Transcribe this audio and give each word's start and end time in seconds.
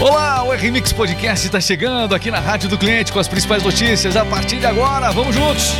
Olá, 0.00 0.44
o 0.44 0.52
RMix 0.52 0.92
Podcast 0.92 1.44
está 1.44 1.60
chegando 1.60 2.14
aqui 2.14 2.30
na 2.30 2.38
Rádio 2.38 2.68
do 2.68 2.78
Cliente 2.78 3.12
com 3.12 3.18
as 3.18 3.26
principais 3.26 3.64
notícias. 3.64 4.16
A 4.16 4.24
partir 4.24 4.60
de 4.60 4.66
agora, 4.66 5.10
vamos 5.10 5.34
juntos! 5.34 5.72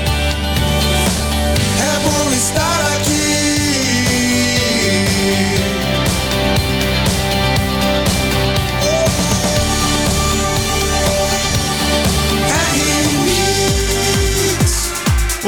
É 1.81 2.01
bom 2.01 2.33
estar 2.33 2.97
aqui. 2.97 3.28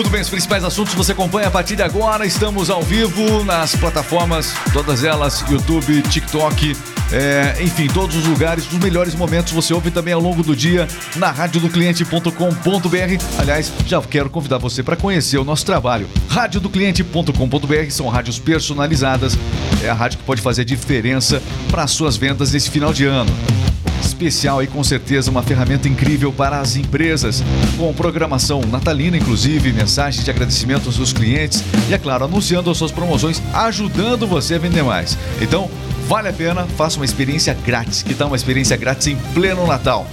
Muito 0.00 0.12
bem, 0.12 0.22
os 0.22 0.30
principais 0.30 0.64
assuntos 0.64 0.94
você 0.94 1.12
acompanha 1.12 1.48
a 1.48 1.50
partir 1.50 1.76
de 1.76 1.82
agora. 1.82 2.24
Estamos 2.24 2.70
ao 2.70 2.80
vivo 2.80 3.44
nas 3.44 3.76
plataformas, 3.76 4.54
todas 4.72 5.04
elas, 5.04 5.44
YouTube, 5.46 6.00
TikTok, 6.00 6.74
é, 7.12 7.56
enfim, 7.60 7.86
todos 7.86 8.16
os 8.16 8.24
lugares, 8.24 8.66
os 8.72 8.78
melhores 8.78 9.14
momentos 9.14 9.52
você 9.52 9.74
ouve 9.74 9.90
também 9.90 10.14
ao 10.14 10.20
longo 10.22 10.42
do 10.42 10.56
dia 10.56 10.88
na 11.16 11.30
radiodocliente.com.br. 11.30 13.24
Aliás, 13.38 13.70
já 13.84 14.00
quero 14.00 14.30
convidar 14.30 14.56
você 14.56 14.82
para 14.82 14.96
conhecer 14.96 15.36
o 15.36 15.44
nosso 15.44 15.66
trabalho. 15.66 16.08
Radiodocliente.com.br 16.30 17.90
são 17.90 18.08
rádios 18.08 18.38
personalizadas, 18.38 19.36
é 19.84 19.90
a 19.90 19.94
rádio 19.94 20.16
que 20.16 20.24
pode 20.24 20.40
fazer 20.40 20.64
diferença 20.64 21.42
para 21.70 21.82
as 21.82 21.90
suas 21.90 22.16
vendas 22.16 22.54
nesse 22.54 22.70
final 22.70 22.90
de 22.90 23.04
ano 23.04 23.59
especial 24.00 24.62
e 24.62 24.66
com 24.66 24.82
certeza 24.82 25.30
uma 25.30 25.42
ferramenta 25.42 25.88
incrível 25.88 26.32
para 26.32 26.60
as 26.60 26.76
empresas, 26.76 27.42
com 27.76 27.92
programação 27.92 28.60
natalina, 28.62 29.16
inclusive, 29.16 29.72
mensagens 29.72 30.24
de 30.24 30.30
agradecimento 30.30 30.86
aos 30.86 30.96
seus 30.96 31.12
clientes 31.12 31.62
e, 31.88 31.94
é 31.94 31.98
claro, 31.98 32.24
anunciando 32.24 32.70
as 32.70 32.78
suas 32.78 32.92
promoções, 32.92 33.42
ajudando 33.52 34.26
você 34.26 34.54
a 34.54 34.58
vender 34.58 34.82
mais. 34.82 35.16
Então, 35.40 35.70
vale 36.08 36.28
a 36.28 36.32
pena, 36.32 36.66
faça 36.76 36.96
uma 36.96 37.04
experiência 37.04 37.54
grátis. 37.64 38.02
Que 38.02 38.14
tal 38.14 38.28
uma 38.28 38.36
experiência 38.36 38.76
grátis 38.76 39.06
em 39.06 39.16
pleno 39.34 39.66
Natal? 39.66 40.06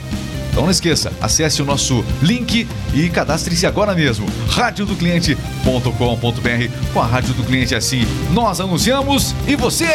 Então 0.58 0.66
não 0.66 0.72
esqueça, 0.72 1.14
acesse 1.22 1.62
o 1.62 1.66
nosso 1.66 2.04
link 2.20 2.68
e 2.92 3.10
cadastre-se 3.10 3.68
agora 3.68 3.94
mesmo. 3.94 4.26
radiodocliente.com.br 4.50 6.92
Com 6.92 7.00
a 7.00 7.06
Rádio 7.06 7.36
do 7.36 7.44
Cliente 7.44 7.76
assim, 7.76 8.08
nós 8.32 8.60
anunciamos 8.60 9.36
e 9.48 9.56
você 9.56 9.86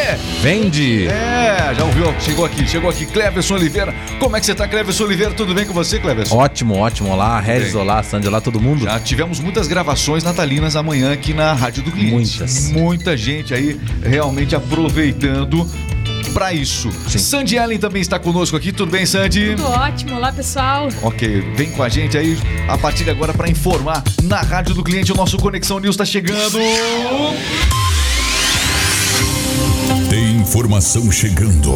Vende! 0.41 1.07
é, 1.07 1.75
já 1.77 1.83
ouviu? 1.83 2.15
Chegou 2.21 2.45
aqui, 2.45 2.65
chegou 2.65 2.89
aqui, 2.89 3.05
Cleverson 3.05 3.55
Oliveira. 3.55 3.93
Como 4.17 4.37
é 4.37 4.39
que 4.39 4.45
você 4.45 4.55
tá, 4.55 4.65
Cleverson 4.65 5.03
Oliveira? 5.03 5.33
Tudo 5.33 5.53
bem 5.53 5.65
com 5.65 5.73
você, 5.73 5.99
Cleverson? 5.99 6.37
Ótimo, 6.37 6.77
ótimo. 6.77 7.09
Olá, 7.09 7.41
Regis, 7.41 7.75
olá, 7.75 8.01
Sandy, 8.01 8.29
olá, 8.29 8.39
todo 8.39 8.61
mundo. 8.61 8.85
Já 8.85 8.97
tivemos 9.01 9.41
muitas 9.41 9.67
gravações 9.67 10.23
natalinas 10.23 10.77
amanhã 10.77 11.11
aqui 11.11 11.33
na 11.33 11.51
Rádio 11.51 11.83
do 11.83 11.91
Cliente. 11.91 12.13
Muitas. 12.13 12.69
Muita 12.69 13.17
gente 13.17 13.53
aí 13.53 13.77
realmente 14.01 14.55
aproveitando 14.55 15.69
pra 16.33 16.51
isso. 16.51 16.91
Sim. 17.07 17.19
Sandy 17.19 17.55
Ellen 17.55 17.77
também 17.77 18.01
está 18.01 18.17
conosco 18.19 18.57
aqui. 18.57 18.71
Tudo 18.71 18.91
bem, 18.91 19.05
Sandy? 19.05 19.55
Tudo 19.55 19.67
ótimo, 19.67 20.15
olá 20.15 20.33
pessoal. 20.33 20.89
Ok, 21.01 21.41
vem 21.55 21.71
com 21.71 21.83
a 21.83 21.89
gente 21.89 22.17
aí 22.17 22.37
a 22.67 22.77
partir 22.77 23.03
de 23.03 23.11
agora 23.11 23.33
para 23.33 23.49
informar 23.49 24.03
na 24.23 24.41
Rádio 24.41 24.73
do 24.73 24.83
Cliente. 24.83 25.11
O 25.11 25.15
nosso 25.15 25.37
Conexão 25.37 25.79
News 25.79 25.93
está 25.93 26.05
chegando. 26.05 26.57
Tem 30.09 30.35
informação 30.37 31.11
chegando 31.11 31.71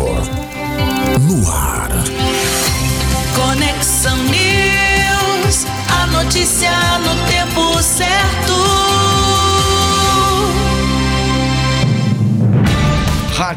no 1.21 1.49
ar. 1.49 1.76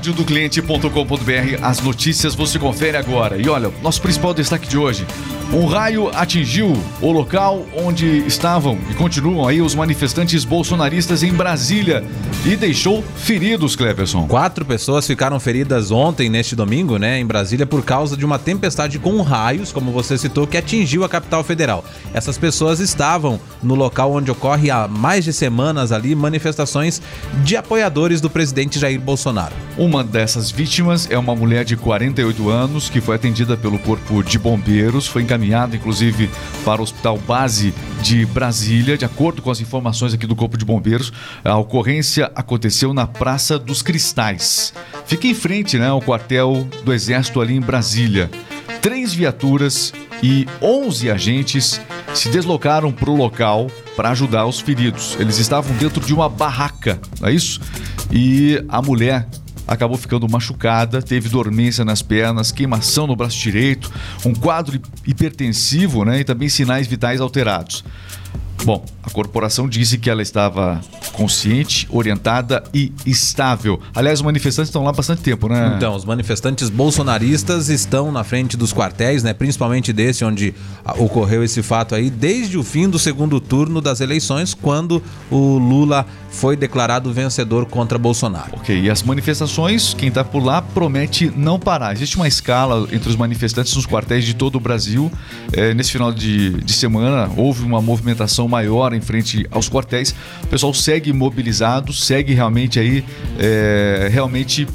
radiodocliente.com.br. 0.01 1.63
As 1.63 1.81
notícias 1.81 2.35
você 2.35 2.59
confere 2.59 2.97
agora. 2.97 3.37
E 3.37 3.49
olha, 3.49 3.71
nosso 3.83 4.01
principal 4.01 4.33
destaque 4.33 4.67
de 4.67 4.79
hoje. 4.79 5.07
Um 5.53 5.67
raio 5.67 6.09
atingiu 6.15 6.73
o 7.03 7.11
local 7.11 7.67
onde 7.77 8.07
estavam 8.25 8.79
e 8.89 8.95
continuam 8.95 9.49
aí 9.49 9.61
os 9.61 9.75
manifestantes 9.75 10.45
bolsonaristas 10.45 11.25
em 11.25 11.33
Brasília 11.33 12.05
e 12.47 12.55
deixou 12.55 13.03
feridos, 13.17 13.75
Cleverson. 13.75 14.29
Quatro 14.29 14.65
pessoas 14.65 15.09
ficaram 15.09 15.41
feridas 15.41 15.91
ontem, 15.91 16.31
neste 16.31 16.55
domingo, 16.55 16.99
né, 16.99 17.19
em 17.19 17.27
Brasília, 17.27 17.67
por 17.67 17.85
causa 17.85 18.17
de 18.17 18.25
uma 18.25 18.39
tempestade 18.39 19.01
com 19.01 19.21
raios, 19.23 19.73
como 19.73 19.91
você 19.91 20.17
citou, 20.17 20.47
que 20.47 20.57
atingiu 20.57 21.03
a 21.03 21.09
capital 21.09 21.43
federal. 21.43 21.85
Essas 22.15 22.39
pessoas 22.39 22.79
estavam 22.79 23.41
no 23.61 23.75
local 23.75 24.13
onde 24.13 24.31
ocorre 24.31 24.71
há 24.71 24.87
mais 24.87 25.25
de 25.25 25.33
semanas 25.33 25.91
ali 25.91 26.15
manifestações 26.15 27.03
de 27.43 27.57
apoiadores 27.57 28.21
do 28.21 28.31
presidente 28.31 28.79
Jair 28.79 29.01
Bolsonaro. 29.01 29.55
Uma 29.77 30.05
dessas 30.05 30.49
vítimas 30.49 31.09
é 31.11 31.19
uma 31.19 31.35
mulher 31.35 31.65
de 31.65 31.77
48 31.77 32.49
anos 32.49 32.89
que 32.89 33.01
foi 33.01 33.17
atendida 33.17 33.57
pelo 33.57 33.81
Corpo 33.81 34.23
de 34.23 34.39
Bombeiros, 34.39 35.09
foi 35.09 35.23
encaminhada 35.23 35.40
inclusive 35.75 36.31
para 36.65 36.81
o 36.81 36.85
Hospital 36.85 37.19
Base 37.19 37.75
de 38.03 38.25
Brasília, 38.27 38.97
de 38.97 39.05
acordo 39.05 39.43
com 39.43 39.51
as 39.51 39.61
informações 39.61 40.15
aqui 40.15 40.27
do 40.27 40.37
Corpo 40.37 40.57
de 40.57 40.65
Bombeiros. 40.65 41.13
A 41.45 41.57
ocorrência 41.57 42.31
aconteceu 42.35 42.93
na 42.93 43.07
Praça 43.07 43.59
dos 43.59 43.83
Cristais. 43.83 44.73
Fica 45.07 45.27
em 45.27 45.35
frente, 45.35 45.79
né, 45.79 45.89
ao 45.89 46.01
quartel 46.01 46.67
do 46.85 46.93
Exército 46.93 47.41
ali 47.41 47.55
em 47.55 47.61
Brasília. 47.61 48.31
Três 48.81 49.13
viaturas 49.13 49.93
e 50.23 50.47
11 50.63 51.11
agentes 51.11 51.81
se 52.15 52.29
deslocaram 52.29 52.91
para 52.93 53.11
o 53.11 53.17
local 53.17 53.71
para 53.97 54.11
ajudar 54.11 54.47
os 54.47 54.61
feridos. 54.61 55.17
Eles 55.21 55.39
estavam 55.39 55.77
dentro 55.77 56.05
de 56.05 56.15
uma 56.15 56.29
barraca, 56.29 56.99
não 57.21 57.29
é 57.29 57.33
isso? 57.33 57.61
E 58.11 58.65
a 58.69 58.81
mulher 58.81 59.27
acabou 59.71 59.97
ficando 59.97 60.29
machucada, 60.29 61.01
teve 61.01 61.29
dormência 61.29 61.85
nas 61.85 62.03
pernas, 62.03 62.51
queimação 62.51 63.07
no 63.07 63.15
braço 63.15 63.39
direito, 63.39 63.91
um 64.27 64.35
quadro 64.35 64.75
hi- 64.75 64.83
hipertensivo 65.07 66.05
né, 66.05 66.21
e 66.21 66.25
também 66.25 66.49
sinais 66.49 66.89
vitais 66.89 67.21
alterados. 67.21 67.85
Bom, 68.65 68.85
a 69.03 69.11
corporação 69.11 69.69
disse 69.69 69.97
que 69.97 70.11
ela 70.11 70.21
estava 70.21 70.81
consciente, 71.13 71.89
orientada 71.91 72.63
e 72.75 72.93
estável. 73.07 73.81
Aliás, 73.95 74.21
os 74.21 74.25
manifestantes 74.25 74.69
estão 74.69 74.83
lá 74.83 74.91
há 74.91 74.93
bastante 74.93 75.23
tempo, 75.23 75.49
né? 75.49 75.75
Então, 75.77 75.95
os 75.95 76.05
manifestantes 76.05 76.69
bolsonaristas 76.69 77.69
estão 77.69 78.13
na 78.13 78.23
frente 78.23 78.57
dos 78.57 78.73
quartéis, 78.73 79.23
né? 79.23 79.33
Principalmente 79.33 79.93
desse 79.93 80.25
onde 80.25 80.55
ah, 80.85 80.95
ocorreu 80.99 81.43
esse 81.43 81.63
fato 81.63 81.95
aí, 81.95 82.11
desde 82.11 82.59
o 82.59 82.63
fim 82.63 82.89
do 82.89 82.99
segundo 82.99 83.41
turno 83.41 83.81
das 83.81 84.01
eleições, 84.01 84.53
quando 84.55 85.03
o 85.31 85.59
Lula 85.59 86.07
foi 86.31 86.55
declarado 86.57 87.13
vencedor 87.13 87.67
contra 87.67 87.99
Bolsonaro. 87.99 88.53
Ok, 88.53 88.79
e 88.79 88.91
as 88.91 89.03
manifestações, 89.03 89.95
quem 89.95 90.09
está 90.09 90.23
por 90.23 90.43
lá 90.43 90.63
promete 90.63 91.33
não 91.35 91.59
parar. 91.59 91.93
Existe 91.93 92.17
uma 92.17 92.29
escala 92.29 92.87
entre 92.93 93.09
os 93.09 93.17
manifestantes 93.17 93.75
nos 93.75 93.87
quartéis 93.87 94.25
de 94.25 94.35
todo 94.35 94.57
o 94.57 94.61
Brasil. 94.61 95.11
É, 95.53 95.75
nesse 95.75 95.91
final 95.91 96.13
de, 96.13 96.51
de 96.63 96.73
semana 96.73 97.31
houve 97.37 97.65
uma 97.65 97.81
movimentação 97.81 98.20
maior 98.49 98.93
em 98.93 99.01
frente 99.01 99.47
aos 99.51 99.69
quartéis. 99.69 100.15
O 100.43 100.47
pessoal 100.47 100.73
segue 100.75 101.13
mobilizado, 101.13 101.93
segue 101.93 102.35
realmente 102.35 102.79
aí, 102.79 103.05
é, 103.39 104.09
realmente 104.11 104.67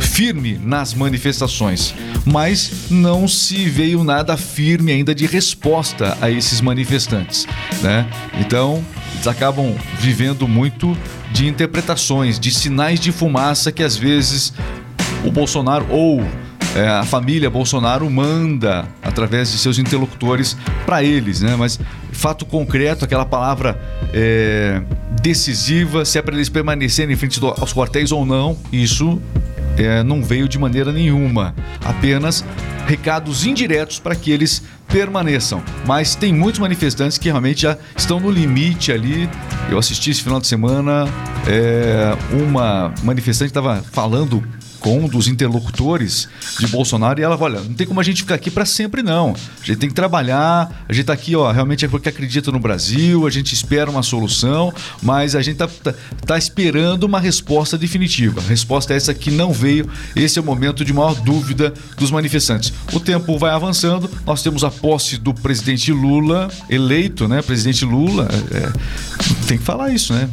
firme 0.00 0.58
nas 0.62 0.94
manifestações, 0.94 1.94
mas 2.24 2.90
não 2.90 3.26
se 3.28 3.68
veio 3.68 4.02
nada 4.02 4.36
firme 4.36 4.92
ainda 4.92 5.14
de 5.14 5.26
resposta 5.26 6.16
a 6.20 6.30
esses 6.30 6.60
manifestantes, 6.60 7.46
né? 7.82 8.06
Então, 8.40 8.84
eles 9.14 9.26
acabam 9.26 9.74
vivendo 9.98 10.46
muito 10.46 10.96
de 11.32 11.46
interpretações, 11.46 12.38
de 12.38 12.50
sinais 12.50 13.00
de 13.00 13.12
fumaça 13.12 13.70
que 13.72 13.82
às 13.82 13.96
vezes 13.96 14.52
o 15.24 15.30
Bolsonaro 15.30 15.86
ou 15.90 16.24
é, 16.76 16.88
a 16.88 17.04
família 17.04 17.48
Bolsonaro 17.48 18.08
manda 18.10 18.84
através 19.02 19.50
de 19.50 19.58
seus 19.58 19.78
interlocutores 19.78 20.56
para 20.84 21.02
eles, 21.02 21.40
né? 21.40 21.56
Mas 21.56 21.80
fato 22.12 22.44
concreto, 22.44 23.04
aquela 23.04 23.24
palavra 23.24 23.80
é, 24.12 24.82
decisiva, 25.22 26.04
se 26.04 26.18
é 26.18 26.22
para 26.22 26.34
eles 26.34 26.48
permanecerem 26.48 27.14
em 27.14 27.16
frente 27.16 27.40
do- 27.40 27.48
aos 27.48 27.72
quartéis 27.72 28.12
ou 28.12 28.24
não, 28.26 28.56
isso 28.72 29.20
é, 29.78 30.02
não 30.02 30.22
veio 30.22 30.48
de 30.48 30.58
maneira 30.58 30.92
nenhuma. 30.92 31.54
Apenas 31.84 32.44
recados 32.86 33.44
indiretos 33.44 33.98
para 33.98 34.14
que 34.14 34.30
eles 34.30 34.62
permaneçam. 34.88 35.62
Mas 35.84 36.14
tem 36.14 36.32
muitos 36.32 36.60
manifestantes 36.60 37.18
que 37.18 37.28
realmente 37.28 37.62
já 37.62 37.76
estão 37.96 38.20
no 38.20 38.30
limite 38.30 38.92
ali. 38.92 39.28
Eu 39.68 39.78
assisti 39.78 40.10
esse 40.10 40.22
final 40.22 40.40
de 40.40 40.46
semana, 40.46 41.06
é, 41.46 42.16
uma 42.32 42.94
manifestante 43.02 43.50
estava 43.50 43.82
falando 43.92 44.42
com 44.86 45.00
um 45.00 45.08
dos 45.08 45.26
interlocutores 45.26 46.28
de 46.60 46.66
Bolsonaro 46.68 47.18
e 47.18 47.22
ela, 47.24 47.36
olha, 47.40 47.60
não 47.60 47.74
tem 47.74 47.84
como 47.84 47.98
a 47.98 48.02
gente 48.04 48.22
ficar 48.22 48.36
aqui 48.36 48.50
para 48.50 48.64
sempre 48.64 49.02
não. 49.02 49.34
A 49.60 49.66
gente 49.66 49.78
tem 49.78 49.88
que 49.88 49.94
trabalhar, 49.94 50.84
a 50.88 50.92
gente 50.92 51.06
tá 51.06 51.12
aqui, 51.12 51.34
ó, 51.34 51.50
realmente 51.50 51.84
é 51.84 51.88
porque 51.88 52.08
acredita 52.08 52.52
no 52.52 52.60
Brasil, 52.60 53.26
a 53.26 53.30
gente 53.30 53.52
espera 53.52 53.90
uma 53.90 54.04
solução, 54.04 54.72
mas 55.02 55.34
a 55.34 55.42
gente 55.42 55.56
tá, 55.56 55.66
tá, 55.66 55.92
tá 56.24 56.38
esperando 56.38 57.02
uma 57.04 57.18
resposta 57.18 57.76
definitiva. 57.76 58.40
A 58.40 58.48
resposta 58.48 58.94
é 58.94 58.96
essa 58.96 59.12
que 59.12 59.30
não 59.30 59.52
veio. 59.52 59.88
Esse 60.14 60.38
é 60.38 60.42
o 60.42 60.44
momento 60.44 60.84
de 60.84 60.92
maior 60.92 61.14
dúvida 61.14 61.74
dos 61.98 62.12
manifestantes. 62.12 62.72
O 62.92 63.00
tempo 63.00 63.36
vai 63.38 63.50
avançando, 63.50 64.08
nós 64.24 64.42
temos 64.42 64.62
a 64.62 64.70
posse 64.70 65.16
do 65.16 65.34
presidente 65.34 65.92
Lula 65.92 66.48
eleito, 66.70 67.26
né? 67.26 67.42
Presidente 67.42 67.84
Lula, 67.84 68.28
é, 68.52 68.72
tem 69.46 69.58
que 69.58 69.64
falar 69.64 69.90
isso, 69.90 70.12
né? 70.12 70.28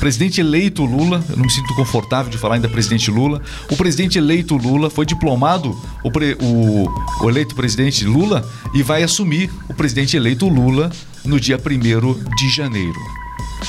presidente 0.00 0.40
eleito 0.40 0.84
Lula, 0.84 1.24
eu 1.30 1.36
não 1.36 1.44
me 1.44 1.50
sinto 1.50 1.72
confortável 1.74 2.30
de 2.30 2.36
falar 2.36 2.56
ainda 2.56 2.68
presidente 2.68 3.10
Lula. 3.10 3.40
O 3.70 3.76
presidente 3.76 4.18
eleito 4.18 4.56
Lula 4.56 4.90
foi 4.90 5.06
diplomado, 5.06 5.74
o, 6.02 6.10
pre- 6.10 6.36
o- 6.42 6.88
o 7.22 7.28
eleito 7.30 7.54
presidente 7.54 8.04
Lula, 8.04 8.46
e 8.74 8.82
vai 8.82 9.02
assumir 9.02 9.50
o 9.68 9.72
presidente 9.72 10.16
eleito 10.16 10.48
Lula 10.48 10.90
no 11.24 11.38
dia 11.40 11.56
1 11.58 12.34
de 12.36 12.50
janeiro. 12.50 12.98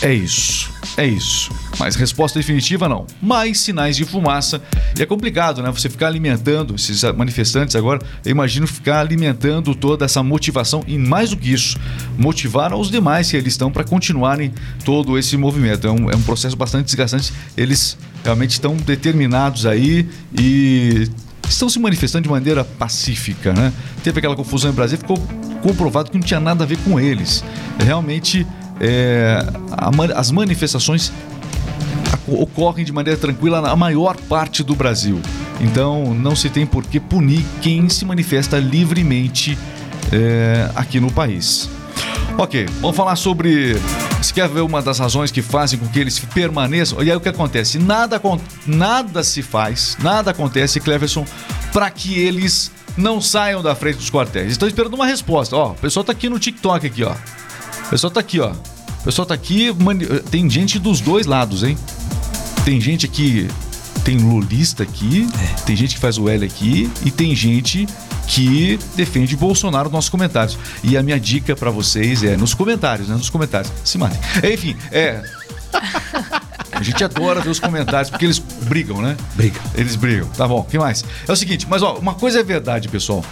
É 0.01 0.13
isso, 0.13 0.69
é 0.97 1.05
isso. 1.05 1.49
Mas 1.79 1.95
resposta 1.95 2.39
definitiva 2.39 2.87
não. 2.87 3.05
Mais 3.21 3.59
sinais 3.59 3.95
de 3.95 4.05
fumaça. 4.05 4.61
E 4.97 5.01
é 5.01 5.05
complicado, 5.05 5.61
né? 5.61 5.71
Você 5.71 5.89
ficar 5.89 6.07
alimentando 6.07 6.75
esses 6.75 7.03
manifestantes 7.15 7.75
agora. 7.75 7.99
Eu 8.23 8.31
imagino 8.31 8.67
ficar 8.67 8.99
alimentando 8.99 9.73
toda 9.73 10.05
essa 10.05 10.21
motivação 10.21 10.83
e 10.87 10.97
mais 10.97 11.29
do 11.29 11.37
que 11.37 11.53
isso, 11.53 11.77
motivar 12.17 12.71
aos 12.73 12.89
demais 12.89 13.29
que 13.29 13.37
eles 13.37 13.53
estão 13.53 13.71
para 13.71 13.83
continuarem 13.83 14.53
todo 14.83 15.17
esse 15.17 15.37
movimento. 15.37 15.87
É 15.87 15.91
um, 15.91 16.09
é 16.09 16.15
um 16.15 16.21
processo 16.21 16.55
bastante 16.55 16.85
desgastante. 16.85 17.33
Eles 17.57 17.97
realmente 18.23 18.51
estão 18.51 18.75
determinados 18.75 19.65
aí 19.65 20.07
e 20.37 21.09
estão 21.49 21.69
se 21.69 21.79
manifestando 21.79 22.23
de 22.23 22.29
maneira 22.29 22.63
pacífica, 22.63 23.53
né? 23.53 23.71
Teve 24.03 24.19
aquela 24.19 24.35
confusão 24.35 24.71
em 24.71 24.73
Brasília, 24.73 24.99
ficou 24.99 25.17
comprovado 25.61 26.11
que 26.11 26.17
não 26.17 26.25
tinha 26.25 26.39
nada 26.39 26.63
a 26.63 26.67
ver 26.67 26.77
com 26.79 26.99
eles. 26.99 27.43
Realmente, 27.79 28.45
é, 28.79 29.45
a 29.71 30.19
as 30.19 30.31
manifestações 30.31 31.11
ocorrem 32.27 32.83
de 32.83 32.91
maneira 32.91 33.19
tranquila 33.19 33.61
na 33.61 33.75
maior 33.75 34.17
parte 34.17 34.63
do 34.63 34.75
Brasil. 34.75 35.21
Então, 35.61 36.13
não 36.13 36.35
se 36.35 36.49
tem 36.49 36.65
por 36.65 36.83
que 36.83 36.99
punir 36.99 37.45
quem 37.61 37.87
se 37.87 38.03
manifesta 38.03 38.57
livremente 38.57 39.57
é, 40.11 40.69
aqui 40.75 40.99
no 40.99 41.11
país. 41.11 41.69
Ok, 42.37 42.67
vamos 42.81 42.97
falar 42.97 43.15
sobre. 43.15 43.75
Você 44.21 44.33
quer 44.33 44.49
ver 44.49 44.61
uma 44.61 44.81
das 44.81 44.99
razões 44.99 45.31
que 45.31 45.41
fazem 45.41 45.79
com 45.79 45.87
que 45.87 45.99
eles 45.99 46.19
permaneçam? 46.19 47.01
E 47.01 47.09
aí 47.09 47.15
o 47.15 47.21
que 47.21 47.29
acontece? 47.29 47.77
Nada, 47.77 48.19
nada 48.65 49.23
se 49.23 49.41
faz, 49.41 49.95
nada 50.01 50.31
acontece, 50.31 50.79
Cleverson, 50.79 51.25
para 51.71 51.89
que 51.89 52.19
eles 52.19 52.71
não 52.97 53.21
saiam 53.21 53.61
da 53.61 53.73
frente 53.75 53.97
dos 53.97 54.09
quartéis. 54.09 54.51
Estão 54.51 54.67
esperando 54.67 54.95
uma 54.95 55.05
resposta. 55.05 55.55
Ó, 55.55 55.71
o 55.71 55.75
pessoal 55.75 56.03
tá 56.03 56.11
aqui 56.11 56.27
no 56.27 56.39
TikTok 56.39 56.87
aqui, 56.87 57.03
ó. 57.03 57.13
O 57.85 57.89
pessoal 57.89 58.11
tá 58.11 58.19
aqui, 58.19 58.39
ó. 58.39 58.51
O 58.51 59.03
pessoal 59.05 59.25
tá 59.25 59.33
aqui, 59.33 59.71
mani- 59.73 60.05
tem 60.31 60.49
gente 60.49 60.79
dos 60.79 60.99
dois 60.99 61.25
lados, 61.25 61.63
hein? 61.63 61.77
Tem 62.63 62.81
gente 62.81 63.05
aqui, 63.05 63.47
tem 64.03 64.17
lulista 64.17 64.81
aqui, 64.83 65.27
tem 65.65 65.75
gente 65.75 65.93
que 65.95 66.01
faz 66.01 66.17
o 66.17 66.27
L 66.27 66.43
aqui 66.43 66.89
e 67.05 67.11
tem 67.11 67.35
gente 67.35 67.87
que 68.27 68.79
defende 68.95 69.37
Bolsonaro 69.37 69.85
nos 69.85 69.93
nossos 69.93 70.09
comentários. 70.09 70.57
E 70.83 70.97
a 70.97 71.03
minha 71.03 71.19
dica 71.19 71.55
pra 71.55 71.69
vocês 71.69 72.23
é 72.23 72.35
nos 72.35 72.55
comentários, 72.55 73.07
né? 73.07 73.15
Nos 73.15 73.29
comentários. 73.29 73.71
Se 73.83 73.99
matem. 73.99 74.19
Enfim, 74.51 74.75
é. 74.91 75.21
A 76.71 76.81
gente 76.81 77.03
adora 77.03 77.39
ver 77.39 77.49
os 77.49 77.59
comentários 77.59 78.09
porque 78.09 78.25
eles 78.25 78.39
brigam, 78.39 79.01
né? 79.01 79.15
Briga. 79.35 79.59
Eles 79.75 79.95
brigam. 79.95 80.27
Tá 80.29 80.47
bom, 80.47 80.59
o 80.59 80.63
que 80.63 80.77
mais? 80.79 81.05
É 81.27 81.31
o 81.31 81.35
seguinte, 81.35 81.67
mas 81.69 81.83
ó, 81.83 81.93
uma 81.97 82.15
coisa 82.15 82.39
é 82.39 82.43
verdade, 82.43 82.87
pessoal. 82.89 83.23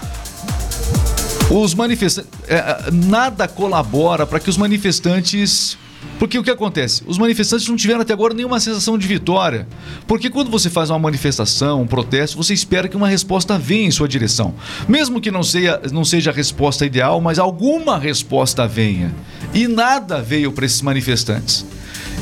Os 1.49 1.73
manifestantes. 1.73 2.31
é, 2.47 2.89
nada 2.91 3.47
colabora 3.47 4.25
para 4.25 4.39
que 4.39 4.49
os 4.49 4.57
manifestantes. 4.57 5.77
Porque 6.19 6.37
o 6.37 6.43
que 6.43 6.51
acontece? 6.51 7.01
Os 7.05 7.17
manifestantes 7.17 7.67
não 7.67 7.75
tiveram 7.75 8.01
até 8.01 8.13
agora 8.13 8.33
nenhuma 8.33 8.59
sensação 8.59 8.97
de 8.97 9.07
vitória. 9.07 9.67
Porque 10.05 10.29
quando 10.29 10.49
você 10.51 10.69
faz 10.69 10.89
uma 10.89 10.99
manifestação, 10.99 11.81
um 11.81 11.87
protesto, 11.87 12.37
você 12.37 12.53
espera 12.53 12.87
que 12.87 12.97
uma 12.97 13.07
resposta 13.07 13.57
venha 13.57 13.87
em 13.87 13.91
sua 13.91 14.07
direção. 14.07 14.53
Mesmo 14.87 15.21
que 15.21 15.31
não 15.31 15.43
seja, 15.43 15.81
não 15.91 16.03
seja 16.03 16.31
a 16.31 16.33
resposta 16.33 16.85
ideal, 16.85 17.21
mas 17.21 17.39
alguma 17.39 17.97
resposta 17.97 18.67
venha. 18.67 19.13
E 19.53 19.67
nada 19.67 20.21
veio 20.21 20.51
para 20.51 20.65
esses 20.65 20.81
manifestantes. 20.81 21.65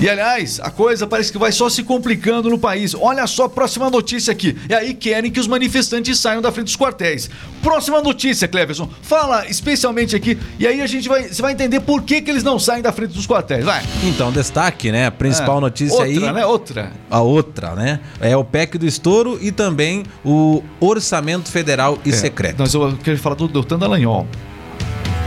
E 0.01 0.09
aliás, 0.09 0.59
a 0.59 0.71
coisa 0.71 1.05
parece 1.05 1.31
que 1.31 1.37
vai 1.37 1.51
só 1.51 1.69
se 1.69 1.83
complicando 1.83 2.49
no 2.49 2.57
país. 2.57 2.95
Olha 2.99 3.27
só 3.27 3.43
a 3.43 3.49
próxima 3.49 3.87
notícia 3.87 4.31
aqui. 4.31 4.57
E 4.67 4.73
aí 4.73 4.95
querem 4.95 5.29
que 5.29 5.39
os 5.39 5.45
manifestantes 5.45 6.17
saiam 6.19 6.41
da 6.41 6.51
frente 6.51 6.65
dos 6.65 6.75
quartéis. 6.75 7.29
Próxima 7.61 8.01
notícia, 8.01 8.47
Cleverson. 8.47 8.89
Fala 9.03 9.45
especialmente 9.47 10.15
aqui. 10.15 10.39
E 10.57 10.65
aí 10.65 10.81
a 10.81 10.87
gente 10.87 11.07
vai, 11.07 11.25
você 11.27 11.39
vai 11.39 11.51
entender 11.53 11.81
por 11.81 12.01
que, 12.01 12.19
que 12.19 12.31
eles 12.31 12.41
não 12.43 12.57
saem 12.57 12.81
da 12.81 12.91
frente 12.91 13.13
dos 13.13 13.27
quartéis. 13.27 13.63
Vai. 13.63 13.83
Então, 14.03 14.31
destaque, 14.31 14.91
né? 14.91 15.05
A 15.05 15.11
principal 15.11 15.59
É. 15.59 15.61
notícia 15.61 15.93
Outra, 16.03 16.27
aí. 16.29 16.33
né? 16.33 16.45
Outra. 16.47 16.91
A 17.07 17.21
outra, 17.21 17.75
né? 17.75 17.99
É 18.19 18.35
o 18.35 18.43
PEC 18.43 18.79
do 18.79 18.87
estouro 18.87 19.37
e 19.39 19.51
também 19.51 20.01
o 20.25 20.63
orçamento 20.79 21.51
federal 21.51 21.99
e 22.03 22.09
É, 22.09 22.13
secreto. 22.13 22.57
Nós 22.57 22.73
eu 22.73 22.97
quero 23.03 23.19
falar 23.19 23.35
do 23.35 23.47
Deltan 23.47 23.77
Dallagnol. 23.77 24.25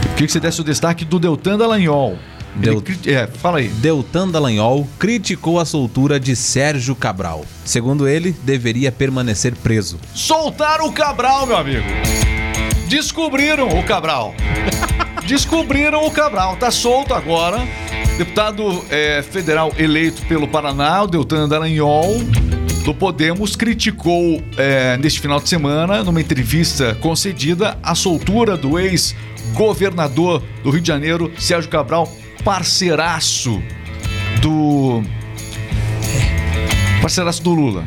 Eu 0.03 0.09
queria 0.11 0.27
que 0.27 0.33
você 0.33 0.39
desse 0.41 0.59
o 0.59 0.63
destaque 0.65 1.05
do 1.05 1.17
Deltan 1.17 1.57
Dallagnol. 1.57 2.17
Ele 2.55 2.61
Del- 2.71 2.81
cri- 2.81 3.13
É, 3.13 3.27
fala 3.27 3.57
aí. 3.59 3.67
Deltan 3.67 4.29
Dallagnol 4.29 4.87
criticou 4.97 5.59
a 5.59 5.65
soltura 5.65 6.19
de 6.19 6.35
Sérgio 6.35 6.95
Cabral. 6.95 7.45
Segundo 7.65 8.07
ele, 8.07 8.35
deveria 8.43 8.91
permanecer 8.91 9.53
preso. 9.55 9.99
Soltaram 10.13 10.87
o 10.87 10.91
Cabral, 10.93 11.45
meu 11.45 11.57
amigo. 11.57 11.83
Descobriram 12.87 13.67
o 13.79 13.83
Cabral. 13.83 14.33
Descobriram 15.27 16.05
o 16.05 16.11
Cabral. 16.11 16.55
Tá 16.57 16.69
solto 16.71 17.13
agora. 17.13 17.59
Deputado 18.17 18.83
eh, 18.89 19.21
federal 19.29 19.73
eleito 19.77 20.21
pelo 20.27 20.47
Paraná, 20.47 21.03
o 21.03 21.07
Deltan 21.07 21.49
Dallagnol, 21.49 22.15
do 22.85 22.93
Podemos, 22.93 23.57
criticou 23.57 24.41
eh, 24.57 24.95
neste 25.01 25.19
final 25.19 25.39
de 25.41 25.49
semana, 25.49 26.01
numa 26.01 26.21
entrevista 26.21 26.95
concedida, 27.01 27.77
a 27.83 27.93
soltura 27.93 28.55
do 28.55 28.79
ex-governador 28.79 30.41
do 30.63 30.69
Rio 30.69 30.79
de 30.81 30.87
Janeiro, 30.87 31.29
Sérgio 31.37 31.69
Cabral, 31.69 32.09
parceiraço 32.45 33.61
do. 34.39 35.03
Parceiraço 37.01 37.41
do 37.41 37.53
Lula. 37.55 37.83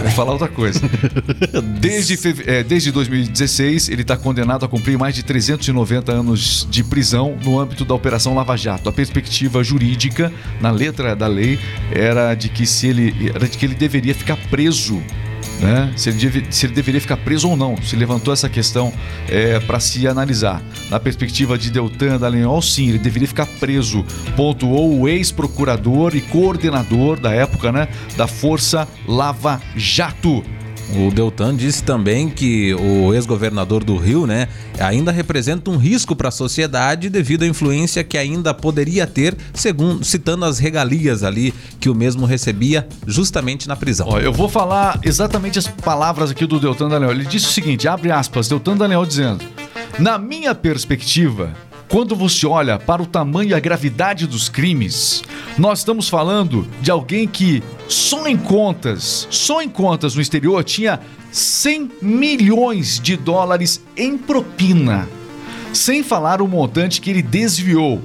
Vou 0.00 0.10
falar 0.10 0.32
outra 0.32 0.48
coisa. 0.48 0.80
Desde, 1.78 2.18
é, 2.46 2.64
desde 2.64 2.90
2016, 2.90 3.88
ele 3.88 4.02
está 4.02 4.16
condenado 4.16 4.64
a 4.64 4.68
cumprir 4.68 4.98
mais 4.98 5.14
de 5.14 5.22
390 5.22 6.10
anos 6.10 6.66
de 6.68 6.82
prisão 6.82 7.38
no 7.44 7.60
âmbito 7.60 7.84
da 7.84 7.94
Operação 7.94 8.34
Lava 8.34 8.56
Jato. 8.56 8.88
A 8.88 8.92
perspectiva 8.92 9.62
jurídica, 9.62 10.32
na 10.60 10.70
letra 10.70 11.14
da 11.14 11.28
lei, 11.28 11.60
era 11.92 12.34
de 12.34 12.48
que, 12.48 12.66
se 12.66 12.88
ele, 12.88 13.30
era 13.34 13.48
de 13.48 13.56
que 13.56 13.64
ele 13.64 13.74
deveria 13.74 14.14
ficar 14.14 14.36
preso. 14.50 15.00
Né? 15.64 15.90
Se, 15.96 16.10
ele 16.10 16.18
deve- 16.18 16.46
se 16.50 16.66
ele 16.66 16.74
deveria 16.74 17.00
ficar 17.00 17.16
preso 17.16 17.48
ou 17.48 17.56
não. 17.56 17.74
Se 17.82 17.96
levantou 17.96 18.34
essa 18.34 18.50
questão 18.50 18.92
para 19.66 19.80
se 19.80 20.06
analisar. 20.06 20.62
Na 20.90 21.00
perspectiva 21.00 21.56
de 21.56 21.70
Deltan 21.70 22.18
Dallagnol, 22.18 22.60
sim, 22.60 22.90
ele 22.90 22.98
deveria 22.98 23.26
ficar 23.26 23.46
preso. 23.46 24.04
Pontuou 24.36 25.00
o 25.00 25.08
ex-procurador 25.08 26.14
e 26.14 26.20
coordenador 26.20 27.18
da 27.18 27.32
época 27.32 27.72
né, 27.72 27.88
da 28.14 28.26
Força 28.26 28.86
Lava 29.08 29.58
Jato. 29.74 30.44
O 30.92 31.10
Deltan 31.10 31.56
disse 31.56 31.82
também 31.82 32.28
que 32.28 32.74
o 32.74 33.12
ex-governador 33.14 33.82
do 33.82 33.96
Rio, 33.96 34.26
né, 34.26 34.48
ainda 34.78 35.10
representa 35.10 35.70
um 35.70 35.76
risco 35.76 36.14
para 36.14 36.28
a 36.28 36.32
sociedade 36.32 37.08
devido 37.08 37.42
à 37.42 37.46
influência 37.46 38.04
que 38.04 38.18
ainda 38.18 38.52
poderia 38.52 39.06
ter, 39.06 39.36
segundo 39.52 40.04
citando 40.04 40.44
as 40.44 40.58
regalias 40.58 41.22
ali 41.22 41.54
que 41.80 41.88
o 41.88 41.94
mesmo 41.94 42.26
recebia 42.26 42.86
justamente 43.06 43.66
na 43.66 43.76
prisão. 43.76 44.08
Ó, 44.10 44.18
eu 44.20 44.32
vou 44.32 44.48
falar 44.48 45.00
exatamente 45.02 45.58
as 45.58 45.66
palavras 45.66 46.30
aqui 46.30 46.46
do 46.46 46.60
Deltan 46.60 46.88
Dallagnol. 46.88 47.14
Ele 47.14 47.24
disse 47.24 47.46
o 47.46 47.52
seguinte, 47.52 47.88
abre 47.88 48.10
aspas, 48.10 48.48
Deltan 48.48 48.76
Dallagnol 48.76 49.06
dizendo: 49.06 49.44
"Na 49.98 50.18
minha 50.18 50.54
perspectiva, 50.54 51.52
quando 51.88 52.16
você 52.16 52.46
olha 52.46 52.78
para 52.78 53.02
o 53.02 53.06
tamanho 53.06 53.50
e 53.50 53.54
a 53.54 53.60
gravidade 53.60 54.26
dos 54.26 54.48
crimes, 54.48 55.22
nós 55.56 55.80
estamos 55.80 56.08
falando 56.08 56.66
de 56.80 56.90
alguém 56.90 57.26
que 57.26 57.62
só 57.88 58.26
em 58.26 58.36
contas, 58.36 59.26
só 59.30 59.60
em 59.60 59.68
contas 59.68 60.14
no 60.14 60.22
exterior 60.22 60.64
tinha 60.64 61.00
100 61.30 61.90
milhões 62.00 62.98
de 63.00 63.16
dólares 63.16 63.82
em 63.96 64.16
propina, 64.16 65.08
sem 65.72 66.02
falar 66.02 66.40
o 66.40 66.48
montante 66.48 67.00
que 67.00 67.10
ele 67.10 67.22
desviou. 67.22 68.00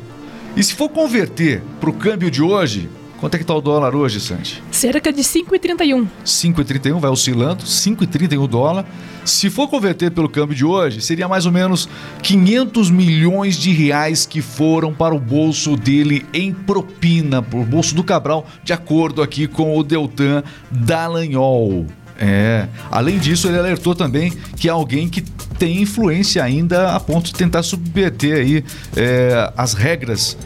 E 0.55 0.63
se 0.63 0.73
for 0.73 0.89
converter 0.89 1.61
para 1.79 1.89
o 1.89 1.93
câmbio 1.93 2.29
de 2.29 2.41
hoje, 2.41 2.89
quanto 3.19 3.35
é 3.35 3.37
que 3.37 3.43
tá 3.43 3.53
o 3.53 3.61
dólar 3.61 3.95
hoje, 3.95 4.19
Santi? 4.19 4.63
Cerca 4.71 5.11
de 5.11 5.21
5,31. 5.21 6.07
5,31 6.25 6.99
vai 6.99 7.11
oscilando, 7.11 7.63
5,31 7.63 8.47
dólar. 8.47 8.85
Se 9.25 9.49
for 9.49 9.67
converter 9.67 10.11
pelo 10.11 10.29
câmbio 10.29 10.55
de 10.55 10.65
hoje, 10.65 11.01
seria 11.01 11.27
mais 11.27 11.45
ou 11.45 11.51
menos 11.51 11.87
500 12.23 12.89
milhões 12.89 13.57
de 13.57 13.71
reais 13.71 14.25
que 14.25 14.41
foram 14.41 14.93
para 14.93 15.13
o 15.13 15.19
bolso 15.19 15.75
dele 15.75 16.25
em 16.33 16.53
propina, 16.53 17.41
para 17.41 17.59
o 17.59 17.65
bolso 17.65 17.93
do 17.93 18.03
Cabral, 18.03 18.47
de 18.63 18.73
acordo 18.73 19.21
aqui 19.21 19.47
com 19.47 19.77
o 19.77 19.83
Deltan 19.83 20.43
Dallagnol. 20.71 21.85
É. 22.17 22.67
Além 22.91 23.17
disso, 23.17 23.47
ele 23.47 23.57
alertou 23.57 23.95
também 23.95 24.33
que 24.57 24.67
é 24.67 24.71
alguém 24.71 25.07
que 25.07 25.21
tem 25.57 25.81
influência 25.81 26.43
ainda 26.43 26.93
a 26.93 26.99
ponto 26.99 27.27
de 27.27 27.33
tentar 27.33 27.63
submeter 27.63 28.37
aí 28.37 28.63
é, 28.95 29.53
as 29.55 29.73
regras 29.73 30.37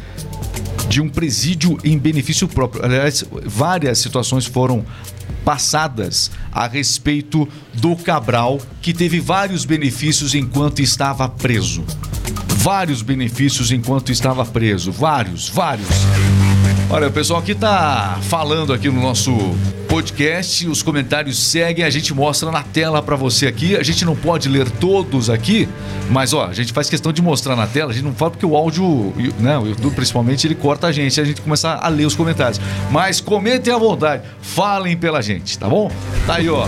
de 0.87 1.01
um 1.01 1.09
presídio 1.09 1.77
em 1.83 1.97
benefício 1.97 2.47
próprio. 2.47 2.85
Aliás, 2.85 3.23
várias 3.45 3.99
situações 3.99 4.45
foram 4.45 4.85
passadas 5.43 6.31
a 6.51 6.67
respeito 6.67 7.47
do 7.73 7.95
Cabral, 7.95 8.61
que 8.81 8.93
teve 8.93 9.19
vários 9.19 9.65
benefícios 9.65 10.35
enquanto 10.35 10.81
estava 10.81 11.27
preso. 11.27 11.83
Vários 12.47 13.01
benefícios 13.01 13.71
enquanto 13.71 14.11
estava 14.11 14.45
preso. 14.45 14.91
Vários, 14.91 15.49
vários. 15.49 15.87
Olha, 16.93 17.07
o 17.07 17.11
pessoal 17.11 17.39
aqui 17.39 17.55
tá 17.55 18.19
falando 18.21 18.71
aqui 18.71 18.87
no 18.87 19.01
nosso 19.01 19.35
podcast, 19.89 20.67
os 20.67 20.83
comentários 20.83 21.39
seguem, 21.39 21.83
a 21.83 21.89
gente 21.89 22.13
mostra 22.13 22.51
na 22.51 22.61
tela 22.61 23.01
para 23.01 23.15
você 23.15 23.47
aqui. 23.47 23.75
A 23.75 23.81
gente 23.81 24.05
não 24.05 24.15
pode 24.15 24.47
ler 24.47 24.69
todos 24.69 25.27
aqui, 25.27 25.67
mas 26.11 26.33
ó, 26.33 26.45
a 26.45 26.53
gente 26.53 26.71
faz 26.71 26.91
questão 26.91 27.11
de 27.11 27.19
mostrar 27.19 27.55
na 27.55 27.65
tela. 27.65 27.89
A 27.89 27.93
gente 27.95 28.03
não 28.03 28.13
fala 28.13 28.29
porque 28.29 28.45
o 28.45 28.55
áudio, 28.55 29.11
né, 29.39 29.57
o 29.57 29.65
YouTube 29.65 29.95
principalmente, 29.95 30.45
ele 30.45 30.53
corta 30.53 30.85
a 30.85 30.91
gente, 30.91 31.19
a 31.19 31.25
gente 31.25 31.41
começa 31.41 31.71
a 31.73 31.87
ler 31.87 32.05
os 32.05 32.15
comentários. 32.15 32.61
Mas 32.91 33.19
comentem 33.19 33.73
à 33.73 33.77
vontade, 33.79 34.21
falem 34.39 34.95
pela 34.95 35.19
gente, 35.19 35.57
tá 35.57 35.67
bom? 35.67 35.91
Tá 36.27 36.35
aí, 36.35 36.47
ó. 36.47 36.67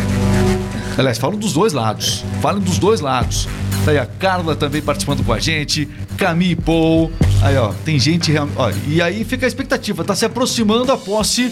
Aliás, 0.98 1.20
falam 1.20 1.38
dos 1.38 1.53
dois 1.53 1.72
lados. 1.72 2.25
Falam 2.41 2.62
dos 2.62 2.79
dois 2.79 3.00
lados. 3.00 3.48
Tá 3.86 3.91
aí 3.91 4.00
a 4.00 4.08
Carla 4.08 4.55
também 4.55 4.82
participando 4.82 5.24
com 5.24 5.34
a 5.34 5.39
gente. 5.39 5.88
Camille 6.17 6.55
Paul. 6.55 7.12
Aí, 7.41 7.55
ó, 7.57 7.71
tem 7.85 7.99
gente 7.99 8.31
realmente. 8.31 8.55
E 8.87 9.01
aí 9.01 9.23
fica 9.23 9.45
a 9.45 9.47
expectativa. 9.47 10.03
Tá 10.03 10.15
se 10.15 10.25
aproximando 10.25 10.91
a 10.91 10.97
posse 10.97 11.51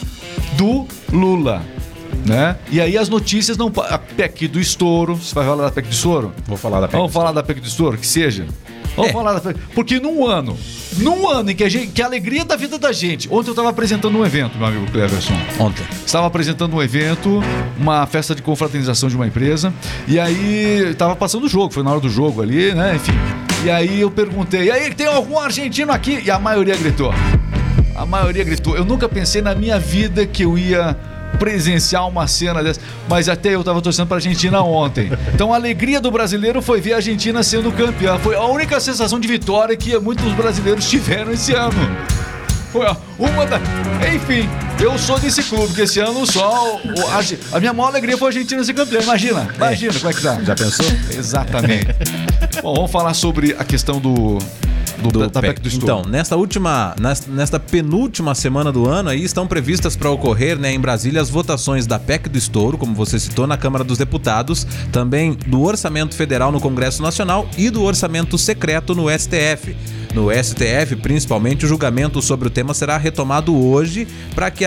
do 0.57 0.87
Lula. 1.11 1.61
Né? 2.25 2.55
E 2.71 2.79
aí 2.79 2.97
as 2.97 3.09
notícias 3.09 3.57
não. 3.57 3.71
A 3.89 3.97
PEC 3.97 4.47
do 4.47 4.59
estouro. 4.59 5.15
Você 5.15 5.35
vai 5.35 5.45
falar 5.45 5.63
da 5.65 5.71
PEC 5.71 5.87
do 5.89 5.93
estouro? 5.93 6.31
Vou 6.47 6.57
falar 6.57 6.79
da 6.79 6.87
PEC 6.87 6.95
Vamos 6.97 7.11
do 7.11 7.13
falar 7.13 7.31
da 7.33 7.43
PEC 7.43 7.59
do 7.59 7.67
estouro? 7.67 7.97
Que 7.97 8.07
seja. 8.07 8.45
Vamos 8.95 9.09
É. 9.09 9.13
falar 9.13 9.33
da 9.33 9.41
PEC. 9.41 9.59
Porque 9.75 9.99
num 9.99 10.25
ano. 10.25 10.57
Num 10.97 11.27
ano 11.27 11.51
em 11.51 11.55
que 11.55 11.63
a, 11.63 11.69
gente, 11.69 11.87
que 11.87 12.01
a 12.01 12.05
alegria 12.05 12.45
da 12.45 12.55
vida 12.55 12.77
da 12.79 12.91
gente. 12.93 13.27
Ontem 13.29 13.49
eu 13.49 13.55
tava 13.55 13.69
apresentando 13.69 14.17
um 14.17 14.25
evento, 14.25 14.57
meu 14.57 14.67
amigo 14.67 14.89
Cleverson. 14.89 15.33
Ontem. 15.59 15.83
Estava 16.05 16.27
apresentando 16.27 16.75
um 16.75 16.81
evento, 16.81 17.41
uma 17.77 18.05
festa 18.05 18.33
de 18.33 18.41
confraternização 18.41 19.09
de 19.09 19.15
uma 19.15 19.27
empresa, 19.27 19.73
e 20.07 20.17
aí 20.19 20.91
estava 20.91 21.15
passando 21.15 21.43
o 21.45 21.49
jogo, 21.49 21.73
foi 21.73 21.83
na 21.83 21.91
hora 21.91 21.99
do 21.99 22.09
jogo 22.09 22.41
ali, 22.41 22.73
né? 22.73 22.95
Enfim. 22.95 23.13
E 23.63 23.71
aí 23.71 24.01
eu 24.01 24.11
perguntei, 24.11 24.65
e 24.65 24.71
aí, 24.71 24.93
tem 24.93 25.07
algum 25.07 25.39
argentino 25.39 25.93
aqui? 25.93 26.21
E 26.25 26.29
a 26.29 26.37
maioria 26.37 26.75
gritou. 26.75 27.13
A 27.95 28.05
maioria 28.05 28.43
gritou. 28.43 28.75
Eu 28.75 28.83
nunca 28.83 29.07
pensei 29.07 29.41
na 29.41 29.55
minha 29.55 29.79
vida 29.79 30.25
que 30.25 30.43
eu 30.43 30.57
ia 30.57 30.97
presenciar 31.39 32.05
uma 32.07 32.27
cena 32.27 32.61
dessa, 32.61 32.81
mas 33.07 33.29
até 33.29 33.55
eu 33.55 33.61
estava 33.61 33.81
torcendo 33.81 34.07
para 34.07 34.17
Argentina 34.17 34.61
ontem. 34.61 35.09
Então 35.33 35.53
a 35.53 35.55
alegria 35.55 36.01
do 36.01 36.11
brasileiro 36.11 36.61
foi 36.61 36.81
ver 36.81 36.93
a 36.93 36.95
Argentina 36.97 37.41
sendo 37.41 37.71
campeã. 37.71 38.19
Foi 38.19 38.35
a 38.35 38.43
única 38.43 38.79
sensação 38.81 39.17
de 39.17 39.27
vitória 39.29 39.77
que 39.77 39.97
muitos 39.97 40.31
brasileiros 40.33 40.89
tiveram 40.89 41.31
esse 41.31 41.53
ano. 41.53 41.79
Foi 42.73 42.87
uma 43.19 43.45
da. 43.45 43.59
Enfim, 44.13 44.49
eu 44.81 44.97
sou 44.97 45.19
desse 45.19 45.43
clube, 45.43 45.67
porque 45.67 45.83
esse 45.83 45.99
ano 45.99 46.25
só. 46.25 46.75
o- 46.77 47.55
a, 47.55 47.59
minha 47.59 47.71
maior 47.71 47.89
alegria 47.89 48.17
foi 48.17 48.27
a 48.27 48.29
Argentina 48.29 48.63
ser 48.63 48.73
campeã. 48.73 48.99
Imagina, 49.01 49.47
imagina 49.55 49.93
como 49.93 50.09
é 50.09 50.13
que 50.13 50.21
tá. 50.21 50.41
Já 50.43 50.55
pensou? 50.55 50.85
Exatamente. 51.15 51.85
Bom, 52.63 52.73
vamos 52.73 52.91
falar 52.91 53.13
sobre 53.13 53.55
a 53.59 53.63
questão 53.63 53.99
do. 53.99 54.39
Do, 54.97 55.09
do 55.11 55.29
da, 55.29 55.41
PEC 55.41 55.59
do 55.59 55.67
estouro. 55.67 55.99
Então, 55.99 56.11
nesta 56.11 56.35
última, 56.37 56.95
nesta 57.27 57.59
penúltima 57.59 58.33
semana 58.33 58.71
do 58.71 58.87
ano 58.89 59.09
aí 59.09 59.21
estão 59.23 59.45
previstas 59.45 59.95
para 59.97 60.09
ocorrer, 60.09 60.57
né, 60.57 60.71
em 60.71 60.79
Brasília 60.79 61.19
as 61.21 61.29
votações 61.29 61.85
da 61.85 61.99
PEC 61.99 62.29
do 62.29 62.37
estouro, 62.37 62.77
como 62.77 62.93
você 62.95 63.19
citou, 63.19 63.45
na 63.45 63.57
Câmara 63.57 63.83
dos 63.83 63.97
Deputados, 63.97 64.65
também 64.93 65.33
do 65.47 65.61
Orçamento 65.61 66.15
Federal 66.15 66.51
no 66.53 66.61
Congresso 66.61 67.01
Nacional 67.01 67.49
e 67.57 67.69
do 67.69 67.83
Orçamento 67.83 68.37
Secreto 68.37 68.95
no 68.95 69.09
STF. 69.09 69.75
No 70.13 70.29
STF, 70.31 70.95
principalmente, 70.97 71.65
o 71.65 71.67
julgamento 71.67 72.21
sobre 72.21 72.47
o 72.47 72.51
tema 72.51 72.75
será 72.75 72.97
retomado 72.97 73.55
hoje 73.55 74.07
para 74.35 74.51
que, 74.51 74.63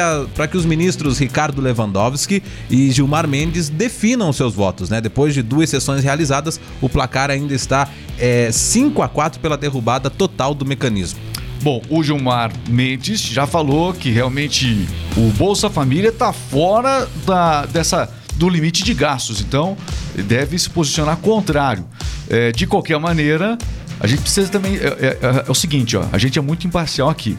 que 0.51 0.57
os 0.57 0.65
ministros 0.65 1.19
Ricardo 1.19 1.63
Lewandowski 1.63 2.43
e 2.69 2.91
Gilmar 2.91 3.29
Mendes 3.29 3.69
definam 3.69 4.33
seus 4.33 4.55
votos. 4.55 4.91
Né? 4.91 5.01
Depois 5.01 5.33
de 5.35 5.43
duas 5.43 5.71
sessões 5.71 6.03
realizadas, 6.03 6.61
o 6.81 6.89
placar 6.89 7.31
ainda 7.31 7.55
está 7.55 7.89
é, 8.19 8.51
5 8.51 9.01
a 9.03 9.09
4 9.09 9.39
pela 9.39 9.57
derrubada 9.57 10.11
total 10.11 10.53
do 10.53 10.67
mecanismo. 10.67 11.21
Bom, 11.63 11.81
o 11.89 12.03
Gilmar 12.03 12.53
Mendes 12.69 13.21
já 13.21 13.47
falou 13.47 13.95
que 13.95 14.11
realmente 14.11 14.87
o 15.17 15.31
Bolsa 15.33 15.71
Família 15.71 16.11
está 16.11 16.33
fora 16.33 17.09
da, 17.25 17.67
dessa, 17.67 18.11
do 18.35 18.49
limite 18.49 18.83
de 18.83 18.93
gastos, 18.93 19.41
então 19.41 19.77
deve 20.15 20.59
se 20.59 20.69
posicionar 20.69 21.17
contrário. 21.19 21.85
É, 22.29 22.51
de 22.51 22.67
qualquer 22.67 22.99
maneira, 22.99 23.57
a 24.01 24.07
gente 24.07 24.23
precisa 24.23 24.49
também. 24.49 24.77
É, 24.77 24.87
é- 24.87 25.19
é- 25.23 25.45
é 25.47 25.51
o 25.51 25.55
seguinte, 25.55 25.97
ó, 25.97 26.05
a 26.13 26.19
gente 26.19 26.39
é 26.39 26.43
muito 26.43 26.67
imparcial 26.67 27.09
aqui. 27.09 27.37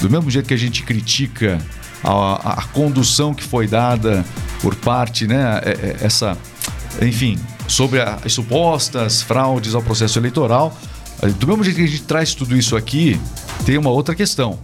Do 0.00 0.10
mesmo 0.10 0.30
jeito 0.30 0.46
que 0.48 0.54
a 0.54 0.58
gente 0.58 0.82
critica 0.82 1.58
a, 2.02 2.10
a- 2.10 2.52
a 2.60 2.62
condução 2.64 3.32
que 3.34 3.42
foi 3.44 3.66
dada 3.66 4.24
por 4.60 4.74
parte, 4.74 5.26
né, 5.26 5.60
é- 5.64 5.70
é- 5.70 5.96
essa, 6.06 6.36
enfim, 7.00 7.38
sobre 7.68 8.00
a- 8.00 8.18
as 8.24 8.32
supostas 8.32 9.22
fraudes 9.22 9.74
ao 9.74 9.82
processo 9.82 10.18
eleitoral, 10.18 10.76
eh, 11.22 11.28
do 11.28 11.46
mesmo 11.46 11.62
jeito 11.64 11.76
que 11.76 11.82
a 11.82 11.86
gente 11.86 12.02
traz 12.02 12.34
tudo 12.34 12.56
isso 12.56 12.76
aqui, 12.76 13.20
tem 13.64 13.78
uma 13.78 13.90
outra 13.90 14.14
questão. 14.14 14.58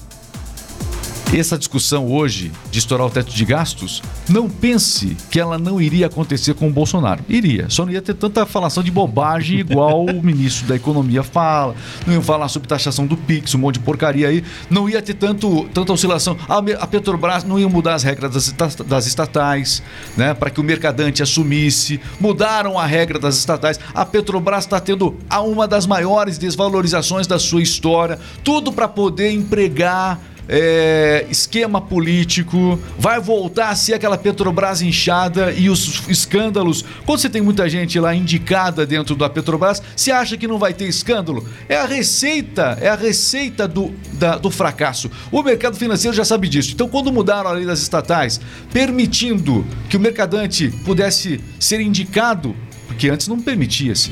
Essa 1.33 1.57
discussão 1.57 2.11
hoje 2.11 2.51
de 2.73 2.81
estourar 2.81 3.07
o 3.07 3.11
teto 3.11 3.33
de 3.33 3.45
gastos, 3.45 4.03
não 4.29 4.51
pense 4.51 5.17
que 5.31 5.39
ela 5.39 5.59
não 5.59 5.81
iria 5.81 6.07
acontecer 6.07 6.55
com 6.55 6.67
o 6.67 6.73
Bolsonaro. 6.73 7.25
Iria, 7.29 7.71
só 7.71 7.87
não 7.87 7.93
ia 7.93 8.03
ter 8.03 8.15
tanta 8.15 8.45
falação 8.45 8.83
de 8.83 8.91
bobagem 8.91 9.61
igual 9.61 10.07
o 10.07 10.15
ministro 10.21 10.67
da 10.67 10.75
Economia 10.75 11.23
fala, 11.23 11.77
não 12.05 12.15
ia 12.15 12.21
falar 12.21 12.49
sobre 12.49 12.69
taxação 12.69 13.07
do 13.07 13.17
Pix, 13.17 13.55
um 13.55 13.59
monte 13.59 13.75
de 13.75 13.81
porcaria 13.81 14.27
aí, 14.27 14.43
não 14.69 14.89
ia 14.89 15.01
ter 15.01 15.15
tanto, 15.15 15.69
tanta 15.73 15.93
oscilação. 15.93 16.37
A, 16.49 16.87
Petrobras 16.89 17.45
não 17.45 17.61
ia 17.61 17.69
mudar 17.69 17.95
as 17.95 18.03
regras 18.03 18.53
das, 18.53 18.75
das 18.75 19.07
estatais, 19.07 19.85
né, 20.17 20.35
para 20.35 20.51
que 20.51 20.61
o 20.61 20.65
mercadante 20.65 21.23
assumisse, 21.23 22.01
mudaram 22.19 22.77
a 22.77 22.85
regra 22.85 23.21
das 23.21 23.37
estatais. 23.37 23.79
A 23.95 24.05
Petrobras 24.05 24.65
está 24.65 24.81
tendo 24.81 25.17
a 25.31 25.41
uma 25.41 25.69
das 25.69 25.87
maiores 25.87 26.39
desvalorizações 26.39 27.29
da 27.29 27.39
sua 27.39 27.63
história, 27.63 28.19
tudo 28.43 28.73
para 28.73 28.89
poder 28.89 29.31
empregar 29.31 30.19
é, 30.53 31.27
esquema 31.31 31.81
político, 31.81 32.77
vai 32.99 33.21
voltar 33.21 33.69
a 33.69 33.77
ser 33.77 33.95
aquela 33.95 34.19
Petrobras 34.19 34.83
inchada 34.83 35.53
e 35.53 35.71
os 35.71 36.09
escândalos. 36.09 36.85
Quando 37.07 37.21
você 37.21 37.31
tem 37.31 37.41
muita 37.41 37.69
gente 37.69 38.01
lá 38.01 38.13
indicada 38.13 38.85
dentro 38.85 39.15
da 39.15 39.31
Petrobras, 39.31 39.81
você 39.95 40.11
acha 40.11 40.37
que 40.37 40.49
não 40.49 40.59
vai 40.59 40.75
ter 40.75 40.87
escândalo? 40.89 41.47
É 41.69 41.77
a 41.77 41.87
receita, 41.87 42.77
é 42.81 42.89
a 42.89 42.97
receita 42.97 43.69
do, 43.69 43.95
da- 44.15 44.39
do 44.39 44.51
fracasso. 44.51 45.09
O 45.31 45.41
mercado 45.41 45.77
financeiro 45.77 46.17
já 46.17 46.25
sabe 46.25 46.49
disso. 46.49 46.73
Então, 46.75 46.89
quando 46.89 47.13
mudaram 47.13 47.49
a 47.49 47.53
lei 47.53 47.65
das 47.65 47.81
estatais, 47.81 48.41
permitindo 48.73 49.65
que 49.89 49.97
o 49.97 50.01
mercadante 50.01 50.69
pudesse 50.85 51.41
ser 51.61 51.81
indicado, 51.81 52.57
porque 52.89 53.09
antes 53.09 53.29
não 53.29 53.41
permitia-se. 53.41 54.11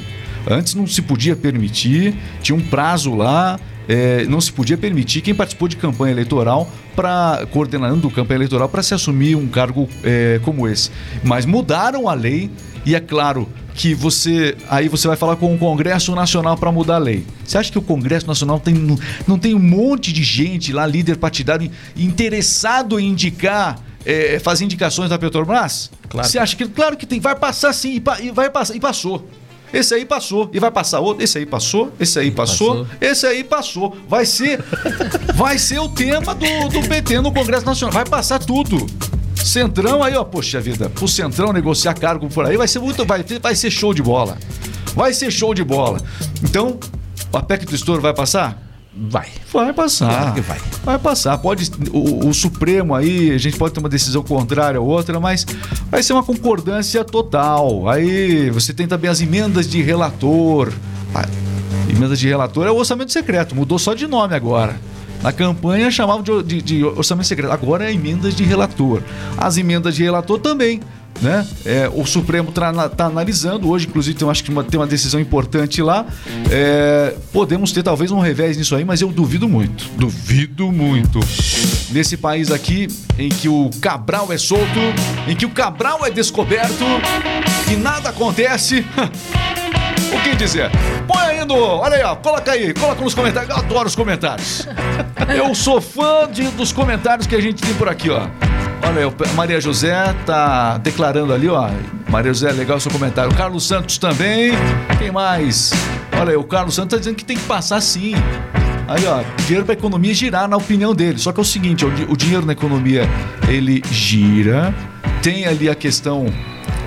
Antes 0.48 0.74
não 0.74 0.86
se 0.86 1.02
podia 1.02 1.34
permitir, 1.34 2.14
tinha 2.40 2.54
um 2.56 2.60
prazo 2.60 3.12
lá, 3.14 3.58
é, 3.88 4.24
não 4.26 4.40
se 4.40 4.52
podia 4.52 4.76
permitir 4.76 5.22
quem 5.22 5.34
participou 5.34 5.66
de 5.66 5.76
campanha 5.76 6.12
eleitoral 6.12 6.70
para 6.94 7.46
coordenando 7.50 8.10
campanha 8.10 8.36
eleitoral 8.36 8.68
para 8.68 8.82
se 8.82 8.92
assumir 8.92 9.34
um 9.34 9.48
cargo 9.48 9.88
é, 10.04 10.38
como 10.44 10.68
esse. 10.68 10.90
Mas 11.24 11.46
mudaram 11.46 12.06
a 12.08 12.14
lei 12.14 12.50
e 12.84 12.94
é 12.94 13.00
claro 13.00 13.48
que 13.74 13.94
você 13.94 14.56
aí 14.68 14.88
você 14.88 15.06
vai 15.06 15.16
falar 15.16 15.36
com 15.36 15.54
o 15.54 15.58
Congresso 15.58 16.14
Nacional 16.14 16.56
para 16.58 16.70
mudar 16.70 16.96
a 16.96 16.98
lei. 16.98 17.24
Você 17.44 17.56
acha 17.56 17.72
que 17.72 17.78
o 17.78 17.82
Congresso 17.82 18.26
Nacional 18.26 18.60
tem, 18.60 18.74
não 19.26 19.38
tem 19.38 19.54
um 19.54 19.58
monte 19.58 20.12
de 20.12 20.22
gente 20.22 20.72
lá, 20.72 20.86
líder 20.86 21.16
partidário, 21.16 21.70
interessado 21.96 22.98
em 22.98 23.08
indicar, 23.08 23.78
é, 24.04 24.38
fazer 24.40 24.64
indicações 24.64 25.08
da 25.08 25.18
Petrobras? 25.18 25.90
Claro. 26.08 26.28
Você 26.28 26.38
acha 26.38 26.56
que 26.56 26.66
claro 26.68 26.96
que 26.96 27.06
tem, 27.06 27.20
vai 27.20 27.36
passar 27.36 27.72
sim 27.72 28.02
e, 28.20 28.26
e 28.26 28.30
vai 28.32 28.50
passar 28.50 28.74
e 28.74 28.80
passou. 28.80 29.28
Esse 29.72 29.94
aí 29.94 30.04
passou 30.04 30.50
e 30.52 30.58
vai 30.58 30.70
passar 30.70 31.00
outro. 31.00 31.22
Esse 31.22 31.38
aí 31.38 31.46
passou, 31.46 31.92
esse 32.00 32.18
aí 32.18 32.30
passou, 32.30 32.84
Passou. 32.84 32.96
esse 33.00 33.26
aí 33.26 33.44
passou. 33.44 33.96
Vai 34.08 34.24
ser, 34.24 34.62
vai 35.34 35.58
ser 35.58 35.78
o 35.78 35.88
tema 35.88 36.34
do, 36.34 36.68
do 36.68 36.88
PT 36.88 37.20
no 37.20 37.32
Congresso 37.32 37.66
Nacional. 37.66 37.92
Vai 37.92 38.04
passar 38.04 38.38
tudo. 38.38 38.86
Centrão 39.36 40.02
aí, 40.02 40.14
ó, 40.16 40.24
poxa 40.24 40.60
vida, 40.60 40.90
pro 40.90 41.06
Centrão 41.08 41.52
negociar 41.52 41.94
cargo 41.94 42.28
por 42.28 42.44
aí 42.44 42.56
vai 42.56 42.66
ser 42.68 42.80
muito, 42.80 43.04
vai, 43.06 43.24
vai 43.40 43.54
ser 43.54 43.70
show 43.70 43.94
de 43.94 44.02
bola. 44.02 44.36
Vai 44.94 45.12
ser 45.12 45.30
show 45.30 45.54
de 45.54 45.62
bola. 45.62 46.00
Então, 46.42 46.78
a 47.32 47.40
PEC 47.40 47.64
do 47.64 47.74
estouro 47.74 48.02
vai 48.02 48.12
passar? 48.12 48.67
Vai. 49.00 49.28
Vai 49.52 49.72
passar. 49.72 50.08
Claro 50.08 50.34
que 50.34 50.40
vai. 50.40 50.58
Vai 50.84 50.98
passar. 50.98 51.38
Pode 51.38 51.70
o, 51.92 52.28
o 52.28 52.34
Supremo 52.34 52.94
aí, 52.94 53.30
a 53.30 53.38
gente 53.38 53.56
pode 53.56 53.72
ter 53.74 53.80
uma 53.80 53.88
decisão 53.88 54.22
contrária 54.22 54.80
ou 54.80 54.86
outra, 54.88 55.20
mas 55.20 55.46
vai 55.90 56.02
ser 56.02 56.12
uma 56.14 56.22
concordância 56.22 57.04
total. 57.04 57.88
Aí 57.88 58.50
você 58.50 58.72
tem 58.74 58.86
também 58.88 59.08
as 59.10 59.20
emendas 59.20 59.68
de 59.68 59.80
relator. 59.82 60.72
Ah, 61.14 61.26
emendas 61.88 62.18
de 62.18 62.26
relator 62.28 62.66
é 62.66 62.70
o 62.70 62.76
orçamento 62.76 63.12
secreto, 63.12 63.54
mudou 63.54 63.78
só 63.78 63.94
de 63.94 64.06
nome 64.06 64.34
agora. 64.34 64.76
Na 65.22 65.32
campanha 65.32 65.90
chamavam 65.90 66.22
de, 66.22 66.42
de- 66.42 66.62
de 66.62 66.84
orçamento 66.84 67.26
secreto, 67.26 67.50
agora 67.52 67.88
é 67.90 67.92
emendas 67.94 68.34
de 68.34 68.44
relator. 68.44 69.02
As 69.36 69.56
emendas 69.56 69.94
de 69.94 70.02
relator 70.02 70.38
também. 70.38 70.80
Né? 71.20 71.46
É, 71.64 71.90
o 71.92 72.06
Supremo 72.06 72.50
está 72.50 73.06
analisando 73.06 73.68
hoje, 73.68 73.86
inclusive 73.86 74.16
tem, 74.16 74.24
eu 74.24 74.30
acho 74.30 74.44
que 74.44 74.50
uma, 74.50 74.62
tem 74.62 74.78
uma 74.78 74.86
decisão 74.86 75.18
importante 75.20 75.82
lá. 75.82 76.06
É, 76.50 77.14
podemos 77.32 77.72
ter 77.72 77.82
talvez 77.82 78.10
um 78.10 78.20
revés 78.20 78.56
nisso 78.56 78.76
aí, 78.76 78.84
mas 78.84 79.00
eu 79.00 79.08
duvido 79.08 79.48
muito. 79.48 79.84
Duvido 79.96 80.70
muito. 80.70 81.18
Nesse 81.90 82.16
país 82.16 82.50
aqui, 82.50 82.88
em 83.18 83.28
que 83.28 83.48
o 83.48 83.70
Cabral 83.80 84.32
é 84.32 84.38
solto, 84.38 84.78
em 85.26 85.34
que 85.34 85.44
o 85.44 85.50
Cabral 85.50 86.06
é 86.06 86.10
descoberto 86.10 86.84
e 87.70 87.76
nada 87.76 88.10
acontece. 88.10 88.84
O 90.10 90.20
que 90.22 90.34
dizer? 90.34 90.70
Põe 91.06 91.22
aí 91.22 91.44
no. 91.44 91.54
Olha 91.54 91.96
aí, 91.96 92.02
ó. 92.02 92.16
Coloca 92.16 92.50
aí, 92.50 92.72
coloca 92.72 93.02
nos 93.02 93.14
comentários. 93.14 93.50
Eu 93.50 93.56
adoro 93.56 93.88
os 93.88 93.94
comentários. 93.94 94.66
Eu 95.28 95.54
sou 95.54 95.82
fã 95.82 96.26
de, 96.30 96.44
dos 96.48 96.72
comentários 96.72 97.26
que 97.26 97.34
a 97.34 97.40
gente 97.40 97.62
tem 97.62 97.74
por 97.74 97.88
aqui, 97.88 98.08
ó. 98.08 98.26
Olha 98.88 99.12
Maria 99.34 99.60
José 99.60 100.14
tá 100.24 100.78
declarando 100.78 101.34
ali, 101.34 101.46
ó. 101.46 101.68
Maria 102.08 102.32
José, 102.32 102.50
legal 102.52 102.80
seu 102.80 102.90
comentário. 102.90 103.30
O 103.30 103.34
Carlos 103.34 103.66
Santos 103.66 103.98
também. 103.98 104.52
Quem 104.98 105.10
mais? 105.10 105.72
Olha 106.18 106.40
o 106.40 106.44
Carlos 106.44 106.74
Santos 106.74 106.92
tá 106.92 106.98
dizendo 106.98 107.16
que 107.16 107.24
tem 107.24 107.36
que 107.36 107.44
passar 107.44 107.82
sim. 107.82 108.14
Aí, 108.88 109.04
ó, 109.06 109.22
dinheiro 109.44 109.66
pra 109.66 109.74
economia 109.74 110.14
girar, 110.14 110.48
na 110.48 110.56
opinião 110.56 110.94
dele. 110.94 111.18
Só 111.18 111.32
que 111.32 111.38
é 111.38 111.42
o 111.42 111.44
seguinte, 111.44 111.84
o, 111.84 111.88
o 112.10 112.16
dinheiro 112.16 112.46
na 112.46 112.54
economia, 112.54 113.02
ele 113.46 113.82
gira. 113.92 114.74
Tem 115.22 115.44
ali 115.44 115.68
a 115.68 115.74
questão. 115.74 116.32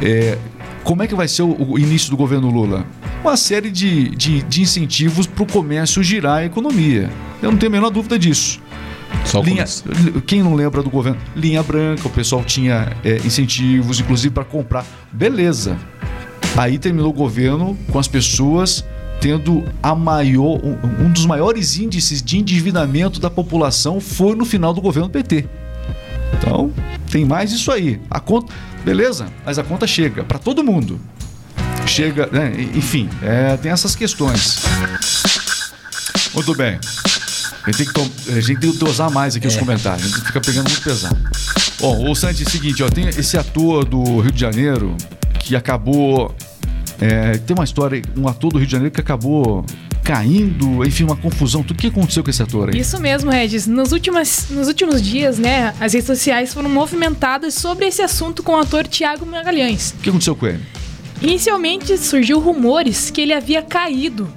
é, 0.01 0.39
como 0.83 1.03
é 1.03 1.07
que 1.07 1.13
vai 1.13 1.27
ser 1.27 1.43
o, 1.43 1.55
o 1.73 1.77
início 1.77 2.09
do 2.09 2.17
governo 2.17 2.49
Lula? 2.49 2.83
Uma 3.21 3.37
série 3.37 3.69
de, 3.69 4.09
de, 4.09 4.41
de 4.41 4.61
incentivos 4.63 5.27
para 5.27 5.43
o 5.43 5.45
comércio 5.45 6.01
girar 6.01 6.37
a 6.39 6.45
economia. 6.45 7.11
Eu 7.43 7.51
não 7.51 7.59
tenho 7.59 7.71
a 7.71 7.73
menor 7.73 7.91
dúvida 7.91 8.17
disso. 8.17 8.59
Só 9.31 9.41
Linha, 9.41 9.63
quem 10.27 10.43
não 10.43 10.55
lembra 10.55 10.83
do 10.83 10.89
governo? 10.89 11.17
Linha 11.33 11.63
branca, 11.63 12.05
o 12.05 12.11
pessoal 12.11 12.43
tinha 12.43 12.97
é, 13.01 13.15
incentivos, 13.25 13.97
inclusive 13.97 14.33
para 14.33 14.43
comprar. 14.43 14.85
Beleza. 15.09 15.77
Aí 16.57 16.77
terminou 16.77 17.11
o 17.11 17.13
governo 17.13 17.77
com 17.89 17.97
as 17.97 18.09
pessoas 18.09 18.83
tendo 19.21 19.63
a 19.81 19.95
maior, 19.95 20.59
um, 20.61 21.05
um 21.05 21.09
dos 21.09 21.25
maiores 21.25 21.77
índices 21.77 22.21
de 22.21 22.39
endividamento 22.39 23.21
da 23.21 23.29
população 23.29 24.01
foi 24.01 24.35
no 24.35 24.43
final 24.43 24.73
do 24.73 24.81
governo 24.81 25.09
PT. 25.09 25.47
Então, 26.33 26.73
tem 27.09 27.23
mais 27.23 27.53
isso 27.53 27.71
aí. 27.71 28.01
A 28.09 28.19
conta, 28.19 28.53
beleza, 28.83 29.27
mas 29.45 29.57
a 29.57 29.63
conta 29.63 29.87
chega 29.87 30.25
para 30.25 30.39
todo 30.39 30.61
mundo. 30.61 30.99
Chega, 31.85 32.27
né? 32.27 32.51
enfim, 32.75 33.09
é, 33.21 33.55
tem 33.55 33.71
essas 33.71 33.95
questões. 33.95 34.61
Muito 36.33 36.53
bem. 36.53 36.77
A 37.63 37.71
gente 37.71 37.91
tem 37.91 37.93
que, 38.05 38.31
a 38.31 38.41
gente 38.41 38.59
tem 38.59 38.71
que 38.71 38.77
dosar 38.77 39.11
mais 39.11 39.35
aqui 39.35 39.47
os 39.47 39.55
comentários. 39.55 40.05
A 40.05 40.09
gente 40.17 40.25
fica 40.25 40.41
pegando 40.41 40.67
muito 40.69 40.81
pesado. 40.81 41.17
Bom, 41.79 42.09
o 42.09 42.15
Santi, 42.15 42.43
é 42.43 42.47
o 42.47 42.49
seguinte, 42.49 42.81
ó, 42.83 42.89
tem 42.89 43.07
esse 43.07 43.37
ator 43.37 43.85
do 43.85 44.19
Rio 44.19 44.31
de 44.31 44.39
Janeiro 44.39 44.95
que 45.39 45.55
acabou. 45.55 46.33
é, 46.99 47.37
tem 47.39 47.55
uma 47.55 47.63
história, 47.63 48.01
um 48.17 48.27
ator 48.27 48.51
do 48.51 48.57
Rio 48.57 48.65
de 48.67 48.71
Janeiro 48.71 48.93
que 48.93 49.01
acabou 49.01 49.65
caindo, 50.03 50.83
enfim, 50.85 51.03
uma 51.03 51.15
confusão. 51.15 51.61
Tudo 51.61 51.77
o 51.77 51.79
que 51.79 51.87
aconteceu 51.87 52.23
com 52.23 52.29
esse 52.31 52.41
ator 52.41 52.69
aí? 52.69 52.79
Isso 52.79 52.99
mesmo, 52.99 53.29
Regis. 53.29 53.67
Nos, 53.67 53.91
últimas, 53.91 54.47
nos 54.49 54.67
últimos 54.67 55.01
dias, 55.01 55.37
né, 55.37 55.73
as 55.79 55.93
redes 55.93 56.07
sociais 56.07 56.53
foram 56.53 56.69
movimentadas 56.69 57.53
sobre 57.53 57.85
esse 57.85 58.01
assunto 58.01 58.41
com 58.41 58.53
o 58.53 58.57
ator 58.57 58.87
Tiago 58.87 59.25
Magalhães. 59.25 59.93
O 59.97 60.01
que 60.01 60.09
aconteceu 60.09 60.35
com 60.35 60.47
ele? 60.47 60.59
Inicialmente 61.21 61.97
surgiu 61.99 62.39
rumores 62.39 63.11
que 63.11 63.21
ele 63.21 63.33
havia 63.33 63.61
caído. 63.61 64.27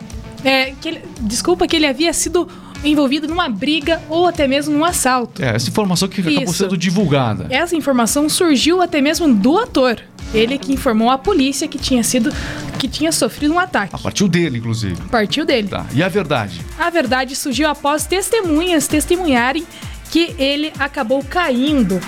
É, 0.44 0.72
que 0.78 0.88
ele- 0.88 1.00
desculpa, 1.22 1.66
que 1.66 1.74
ele 1.74 1.86
havia 1.86 2.12
sido 2.12 2.46
envolvido 2.84 3.26
numa 3.26 3.48
briga 3.48 4.00
ou 4.08 4.26
até 4.26 4.46
mesmo 4.46 4.76
num 4.76 4.84
assalto. 4.84 5.42
É, 5.42 5.54
essa 5.56 5.68
informação 5.68 6.08
que 6.08 6.20
acabou 6.20 6.42
Isso. 6.44 6.52
sendo 6.54 6.76
divulgada. 6.76 7.46
Essa 7.50 7.74
informação 7.76 8.28
surgiu 8.28 8.82
até 8.82 9.00
mesmo 9.00 9.32
do 9.34 9.58
ator. 9.58 9.98
Ele 10.32 10.58
que 10.58 10.72
informou 10.72 11.10
à 11.10 11.16
polícia 11.18 11.68
que 11.68 11.78
tinha 11.78 12.02
sido 12.02 12.32
que 12.78 12.88
tinha 12.88 13.12
sofrido 13.12 13.54
um 13.54 13.58
ataque. 13.58 13.94
A 13.94 13.98
partir 13.98 14.28
dele, 14.28 14.58
inclusive. 14.58 14.96
Partiu 15.10 15.46
dele. 15.46 15.68
Tá. 15.68 15.86
E 15.94 16.02
a 16.02 16.08
verdade? 16.08 16.60
A 16.78 16.90
verdade 16.90 17.34
surgiu 17.36 17.68
após 17.68 18.04
testemunhas 18.06 18.86
testemunharem 18.86 19.64
que 20.10 20.34
ele 20.38 20.72
acabou 20.78 21.22
caindo. 21.24 22.00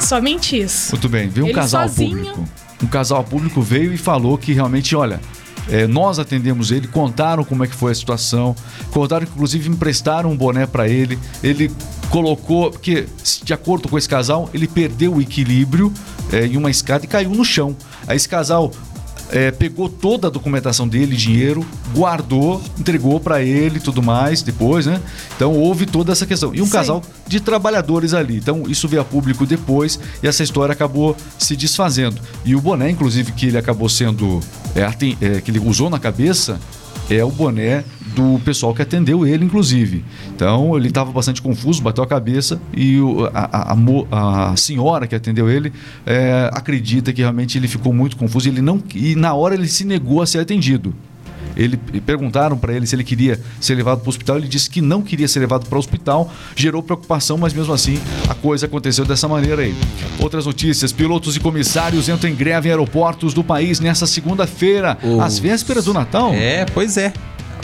Somente 0.00 0.58
isso. 0.60 0.92
Muito 0.92 1.08
bem, 1.08 1.28
veio 1.28 1.46
um 1.46 1.48
Ele 1.48 1.54
casal 1.54 1.88
sozinho- 1.88 2.16
público. 2.18 2.48
Um 2.82 2.86
casal 2.86 3.24
público 3.24 3.60
veio 3.60 3.92
e 3.92 3.96
falou 3.96 4.38
que 4.38 4.52
realmente, 4.52 4.94
olha, 4.94 5.20
é, 5.70 5.86
nós 5.86 6.18
atendemos 6.18 6.70
ele, 6.70 6.88
contaram 6.88 7.44
como 7.44 7.64
é 7.64 7.66
que 7.66 7.74
foi 7.74 7.92
a 7.92 7.94
situação, 7.94 8.56
contaram 8.90 9.26
que 9.26 9.32
inclusive 9.32 9.68
emprestaram 9.68 10.30
um 10.30 10.36
boné 10.36 10.66
para 10.66 10.88
ele. 10.88 11.18
Ele 11.42 11.70
colocou, 12.10 12.70
porque 12.70 13.06
de 13.42 13.52
acordo 13.52 13.88
com 13.88 13.98
esse 13.98 14.08
casal, 14.08 14.48
ele 14.54 14.66
perdeu 14.66 15.14
o 15.14 15.20
equilíbrio 15.20 15.92
é, 16.32 16.46
em 16.46 16.56
uma 16.56 16.70
escada 16.70 17.04
e 17.04 17.08
caiu 17.08 17.30
no 17.30 17.44
chão. 17.44 17.76
Aí 18.06 18.16
esse 18.16 18.28
casal 18.28 18.72
é, 19.30 19.50
pegou 19.50 19.88
toda 19.88 20.28
a 20.28 20.30
documentação 20.30 20.86
dele, 20.86 21.16
dinheiro, 21.16 21.66
guardou, 21.94 22.62
entregou 22.78 23.20
para 23.20 23.42
ele 23.42 23.78
e 23.78 23.80
tudo 23.80 24.02
mais 24.02 24.42
depois, 24.42 24.86
né? 24.86 25.00
Então 25.36 25.52
houve 25.52 25.86
toda 25.86 26.12
essa 26.12 26.26
questão. 26.26 26.54
E 26.54 26.60
um 26.60 26.66
Sim. 26.66 26.72
casal 26.72 27.02
de 27.26 27.40
trabalhadores 27.40 28.14
ali. 28.14 28.36
Então 28.36 28.64
isso 28.68 28.88
veio 28.88 29.02
a 29.02 29.04
público 29.04 29.46
depois 29.46 29.98
e 30.22 30.26
essa 30.26 30.42
história 30.42 30.72
acabou 30.72 31.16
se 31.38 31.56
desfazendo. 31.56 32.20
E 32.44 32.54
o 32.54 32.60
boné, 32.60 32.90
inclusive, 32.90 33.32
que 33.32 33.46
ele 33.46 33.58
acabou 33.58 33.88
sendo. 33.88 34.40
é, 34.74 34.82
é, 34.82 35.40
que 35.40 35.50
ele 35.50 35.58
usou 35.58 35.90
na 35.90 35.98
cabeça. 35.98 36.58
É 37.10 37.24
o 37.24 37.30
boné 37.30 37.84
do 38.14 38.38
pessoal 38.44 38.74
que 38.74 38.82
atendeu 38.82 39.26
ele, 39.26 39.44
inclusive. 39.44 40.04
Então 40.34 40.76
ele 40.76 40.88
estava 40.88 41.10
bastante 41.10 41.40
confuso, 41.40 41.80
bateu 41.82 42.04
a 42.04 42.06
cabeça 42.06 42.60
e 42.74 42.98
o- 43.00 43.24
a, 43.32 43.72
a- 43.72 44.50
a 44.52 44.56
senhora 44.56 45.06
que 45.06 45.14
atendeu 45.14 45.48
ele 45.48 45.72
é, 46.04 46.50
acredita 46.52 47.12
que 47.12 47.22
realmente 47.22 47.56
ele 47.56 47.66
ficou 47.68 47.92
muito 47.92 48.16
confuso 48.16 48.48
ele 48.48 48.60
não 48.60 48.82
e 48.94 49.14
na 49.14 49.32
hora 49.34 49.54
ele 49.54 49.68
se 49.68 49.84
negou 49.84 50.20
a 50.20 50.26
ser 50.26 50.40
atendido. 50.40 50.94
Ele 51.56 51.76
perguntaram 51.76 52.56
para 52.56 52.72
ele 52.72 52.86
se 52.86 52.94
ele 52.94 53.04
queria 53.04 53.40
ser 53.60 53.74
levado 53.74 54.00
para 54.00 54.06
o 54.06 54.10
hospital. 54.10 54.38
Ele 54.38 54.48
disse 54.48 54.68
que 54.70 54.80
não 54.80 55.02
queria 55.02 55.28
ser 55.28 55.40
levado 55.40 55.66
para 55.66 55.76
o 55.76 55.78
hospital. 55.78 56.32
Gerou 56.54 56.82
preocupação, 56.82 57.36
mas 57.38 57.52
mesmo 57.52 57.72
assim 57.72 57.98
a 58.28 58.34
coisa 58.34 58.66
aconteceu 58.66 59.04
dessa 59.04 59.28
maneira 59.28 59.62
aí. 59.62 59.74
Outras 60.18 60.46
notícias: 60.46 60.92
pilotos 60.92 61.36
e 61.36 61.40
comissários 61.40 62.08
entram 62.08 62.30
em 62.30 62.34
greve 62.34 62.68
em 62.68 62.72
aeroportos 62.72 63.34
do 63.34 63.42
país 63.42 63.80
nessa 63.80 64.06
segunda-feira, 64.06 64.98
às 65.20 65.38
vésperas 65.38 65.84
do 65.84 65.94
Natal. 65.94 66.32
É, 66.32 66.64
pois 66.66 66.96
é. 66.96 67.12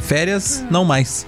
Férias, 0.05 0.63
não 0.71 0.85
mais. 0.85 1.27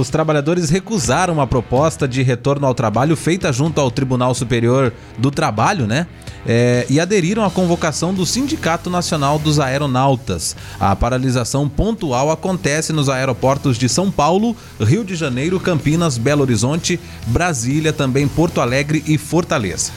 Os 0.00 0.08
trabalhadores 0.08 0.70
recusaram 0.70 1.42
a 1.42 1.46
proposta 1.46 2.08
de 2.08 2.22
retorno 2.22 2.66
ao 2.66 2.74
trabalho 2.74 3.14
feita 3.16 3.52
junto 3.52 3.78
ao 3.78 3.90
Tribunal 3.90 4.34
Superior 4.34 4.94
do 5.18 5.30
Trabalho, 5.30 5.86
né? 5.86 6.06
É, 6.46 6.86
e 6.88 6.98
aderiram 6.98 7.44
à 7.44 7.50
convocação 7.50 8.14
do 8.14 8.24
Sindicato 8.24 8.88
Nacional 8.88 9.38
dos 9.38 9.60
Aeronautas. 9.60 10.56
A 10.80 10.96
paralisação 10.96 11.68
pontual 11.68 12.30
acontece 12.30 12.94
nos 12.94 13.10
aeroportos 13.10 13.76
de 13.76 13.90
São 13.90 14.10
Paulo, 14.10 14.56
Rio 14.80 15.04
de 15.04 15.14
Janeiro, 15.14 15.60
Campinas, 15.60 16.16
Belo 16.16 16.40
Horizonte, 16.40 16.98
Brasília, 17.26 17.92
também 17.92 18.26
Porto 18.26 18.62
Alegre 18.62 19.04
e 19.06 19.18
Fortaleza. 19.18 19.92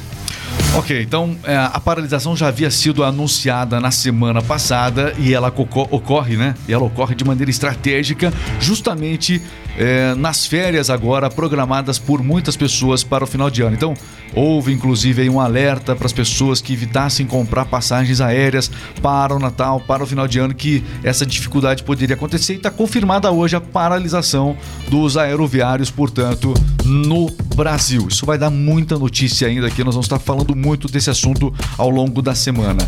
Ok, 0.76 1.02
então 1.02 1.36
é, 1.44 1.58
a 1.58 1.80
paralisação 1.80 2.36
já 2.36 2.50
havia 2.50 2.70
sido 2.70 3.04
anunciada 3.04 3.80
na 3.80 3.90
semana 3.90 4.44
passada 4.44 5.12
e 5.18 5.34
ela 5.34 5.48
ocorre, 5.48 6.38
né? 6.38 6.54
E 6.68 6.74
ela 6.74 6.84
ocorre 6.84 7.16
de 7.16 7.24
maneira 7.24 7.50
estratégica, 7.50 8.32
justamente 8.60 9.42
é, 9.78 10.14
nas 10.16 10.46
férias 10.46 10.90
agora 10.90 11.30
programadas 11.30 11.98
por 11.98 12.22
muitas 12.22 12.56
pessoas 12.56 13.04
para 13.04 13.24
o 13.24 13.28
final 13.28 13.50
de 13.50 13.64
ano. 13.64 13.76
Então, 13.76 13.94
houve 14.36 14.72
inclusive 14.72 15.28
um 15.30 15.40
alerta 15.40 15.96
para 15.96 16.06
as 16.06 16.14
pessoas 16.14 16.62
que 16.62 16.74
evitassem 16.74 17.26
comprar 17.26 17.66
passagens 17.66 18.22
aéreas 18.22 18.70
para 19.02 19.36
o 19.36 19.40
Natal, 19.40 19.80
para 19.80 20.04
o 20.04 20.08
final 20.08 20.28
de 20.28 20.38
ano, 20.38 20.54
que 20.54 20.84
essa 21.04 21.26
dificuldade 21.26 21.84
poderia 21.84 22.16
acontecer 22.16 22.54
e 22.54 22.58
está 22.58 22.70
confirmada 22.70 23.32
hoje 23.32 23.56
a 23.56 23.62
paralisação 23.62 24.56
dos 24.90 25.18
aeroviários, 25.18 25.90
portanto, 25.90 26.54
no 26.86 27.32
Brasil. 27.56 28.08
Isso 28.10 28.26
vai 28.26 28.38
dar 28.38 28.50
muita 28.50 28.98
notícia 28.98 29.48
ainda 29.48 29.68
aqui, 29.68 29.84
nós 29.84 29.96
vamos 29.96 30.06
estar 30.06 30.20
falando 30.20 30.37
muito 30.56 30.88
desse 30.88 31.10
assunto 31.10 31.54
ao 31.78 31.89
longo 31.89 32.21
da 32.21 32.36
semana. 32.36 32.88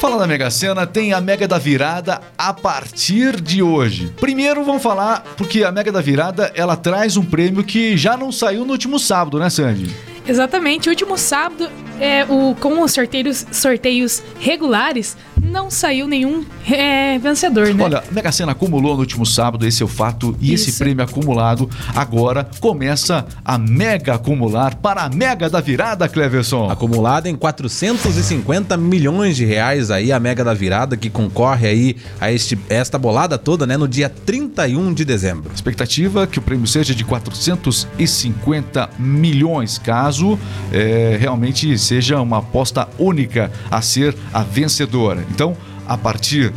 Fala 0.00 0.16
da 0.16 0.26
Mega 0.28 0.48
Sena, 0.48 0.86
tem 0.86 1.12
a 1.12 1.20
Mega 1.20 1.48
da 1.48 1.58
Virada 1.58 2.20
a 2.36 2.52
partir 2.52 3.40
de 3.40 3.62
hoje. 3.62 4.12
Primeiro 4.20 4.64
vamos 4.64 4.82
falar, 4.82 5.24
porque 5.36 5.64
a 5.64 5.72
Mega 5.72 5.90
da 5.90 6.00
Virada, 6.00 6.52
ela 6.54 6.76
traz 6.76 7.16
um 7.16 7.24
prêmio 7.24 7.64
que 7.64 7.96
já 7.96 8.16
não 8.16 8.30
saiu 8.30 8.64
no 8.64 8.72
último 8.72 8.98
sábado, 8.98 9.40
né, 9.40 9.50
Sandy? 9.50 9.92
Exatamente. 10.26 10.88
Último 10.88 11.18
sábado, 11.18 11.68
é, 12.00 12.24
o, 12.24 12.54
com 12.54 12.82
os 12.82 12.92
sorteios, 12.92 13.46
sorteios 13.52 14.22
regulares, 14.40 15.16
não 15.42 15.70
saiu 15.70 16.06
nenhum 16.06 16.44
é, 16.70 17.18
vencedor, 17.18 17.72
né? 17.74 17.84
Olha, 17.84 17.98
a 17.98 18.12
Mega 18.12 18.30
Sena 18.32 18.52
acumulou 18.52 18.94
no 18.94 19.00
último 19.00 19.24
sábado, 19.24 19.66
esse 19.66 19.82
é 19.82 19.84
o 19.84 19.88
fato, 19.88 20.36
e 20.40 20.52
esse 20.52 20.70
Isso. 20.70 20.78
prêmio 20.78 21.04
acumulado 21.04 21.68
agora 21.94 22.48
começa 22.60 23.26
a 23.44 23.58
mega 23.58 24.14
acumular 24.14 24.74
para 24.76 25.02
a 25.02 25.08
Mega 25.08 25.48
da 25.48 25.60
Virada, 25.60 26.08
Cleverson. 26.08 26.70
Acumulada 26.70 27.28
em 27.28 27.36
450 27.36 28.76
milhões 28.76 29.36
de 29.36 29.44
reais 29.44 29.90
aí 29.90 30.12
a 30.12 30.20
Mega 30.20 30.44
da 30.44 30.54
Virada 30.54 30.96
que 30.96 31.08
concorre 31.08 31.66
aí 31.66 31.96
a 32.20 32.30
este, 32.32 32.58
esta 32.68 32.98
bolada 32.98 33.38
toda, 33.38 33.66
né, 33.66 33.76
no 33.76 33.88
dia 33.88 34.08
31 34.08 34.92
de 34.92 35.04
dezembro. 35.04 35.50
Expectativa 35.54 36.26
que 36.26 36.38
o 36.38 36.42
prêmio 36.42 36.66
seja 36.66 36.94
de 36.94 37.04
450 37.04 38.90
milhões, 38.98 39.78
caso 39.78 40.38
é, 40.72 41.16
realmente 41.18 41.76
seja 41.88 42.20
uma 42.20 42.38
aposta 42.38 42.86
única 42.98 43.50
a 43.70 43.80
ser 43.80 44.14
a 44.32 44.42
vencedora. 44.42 45.24
Então, 45.30 45.56
a 45.86 45.96
partir 45.96 46.52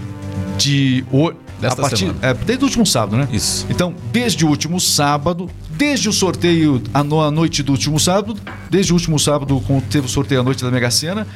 de 0.58 1.06
hoje. 1.12 1.38
Desta 1.62 1.80
a 1.80 1.90
partir, 1.90 2.12
é, 2.24 2.34
desde 2.34 2.64
o 2.64 2.68
último 2.68 2.86
sábado, 2.88 3.16
né? 3.16 3.28
Isso. 3.32 3.68
Então, 3.70 3.94
desde 4.12 4.44
o 4.44 4.50
último 4.50 4.80
sábado, 4.80 5.48
desde 5.70 6.10
o 6.10 6.14
sorteio 6.14 6.82
à 6.92 7.04
noite 7.04 7.62
do 7.62 7.72
último 7.72 8.00
sábado, 8.00 8.36
desde 8.70 8.92
o 8.92 8.96
último 8.96 9.20
sábado, 9.20 9.62
quando 9.68 9.84
teve 9.84 10.08
o 10.08 10.10
sorteio 10.10 10.42
à 10.42 10.44
noite 10.44 10.64
da 10.64 10.72
Mega 10.72 10.90
Sena. 10.90 11.28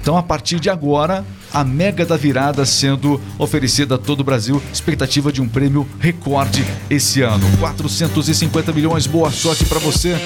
Então, 0.00 0.16
a 0.16 0.22
partir 0.22 0.58
de 0.58 0.70
agora, 0.70 1.22
a 1.52 1.62
mega 1.62 2.06
da 2.06 2.16
virada 2.16 2.64
sendo 2.64 3.20
oferecida 3.38 3.96
a 3.96 3.98
todo 3.98 4.20
o 4.20 4.24
Brasil. 4.24 4.60
Expectativa 4.72 5.30
de 5.30 5.42
um 5.42 5.48
prêmio 5.48 5.86
recorde 6.00 6.64
esse 6.88 7.20
ano. 7.20 7.44
450 7.60 8.72
milhões. 8.72 9.06
Boa 9.06 9.30
sorte 9.30 9.66
para 9.66 9.78
você. 9.78 10.16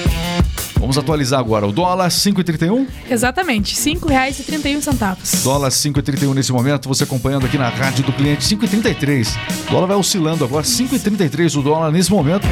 Vamos 0.83 0.97
atualizar 0.97 1.39
agora. 1.39 1.65
O 1.65 1.71
dólar 1.71 2.09
5,31? 2.09 2.85
Exatamente, 3.09 3.73
R$ 3.73 3.95
5,31. 3.95 5.41
Dólar 5.41 5.69
5,31 5.69 6.33
nesse 6.33 6.51
momento. 6.51 6.89
Você 6.89 7.05
acompanhando 7.05 7.45
aqui 7.45 7.57
na 7.57 7.69
rádio 7.69 8.03
do 8.03 8.11
cliente 8.11 8.43
5,33. 8.53 9.33
O 9.69 9.71
dólar 9.71 9.87
vai 9.87 9.95
oscilando 9.95 10.43
agora. 10.43 10.65
5,33 10.65 11.57
o 11.57 11.61
dólar 11.63 11.89
nesse 11.89 12.11
momento. 12.11 12.45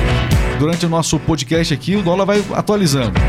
Durante 0.57 0.85
o 0.85 0.89
nosso 0.89 1.19
podcast 1.19 1.73
aqui, 1.73 1.97
o 1.97 2.01
dólar 2.01 2.23
vai 2.23 2.41
atualizando. 2.53 3.19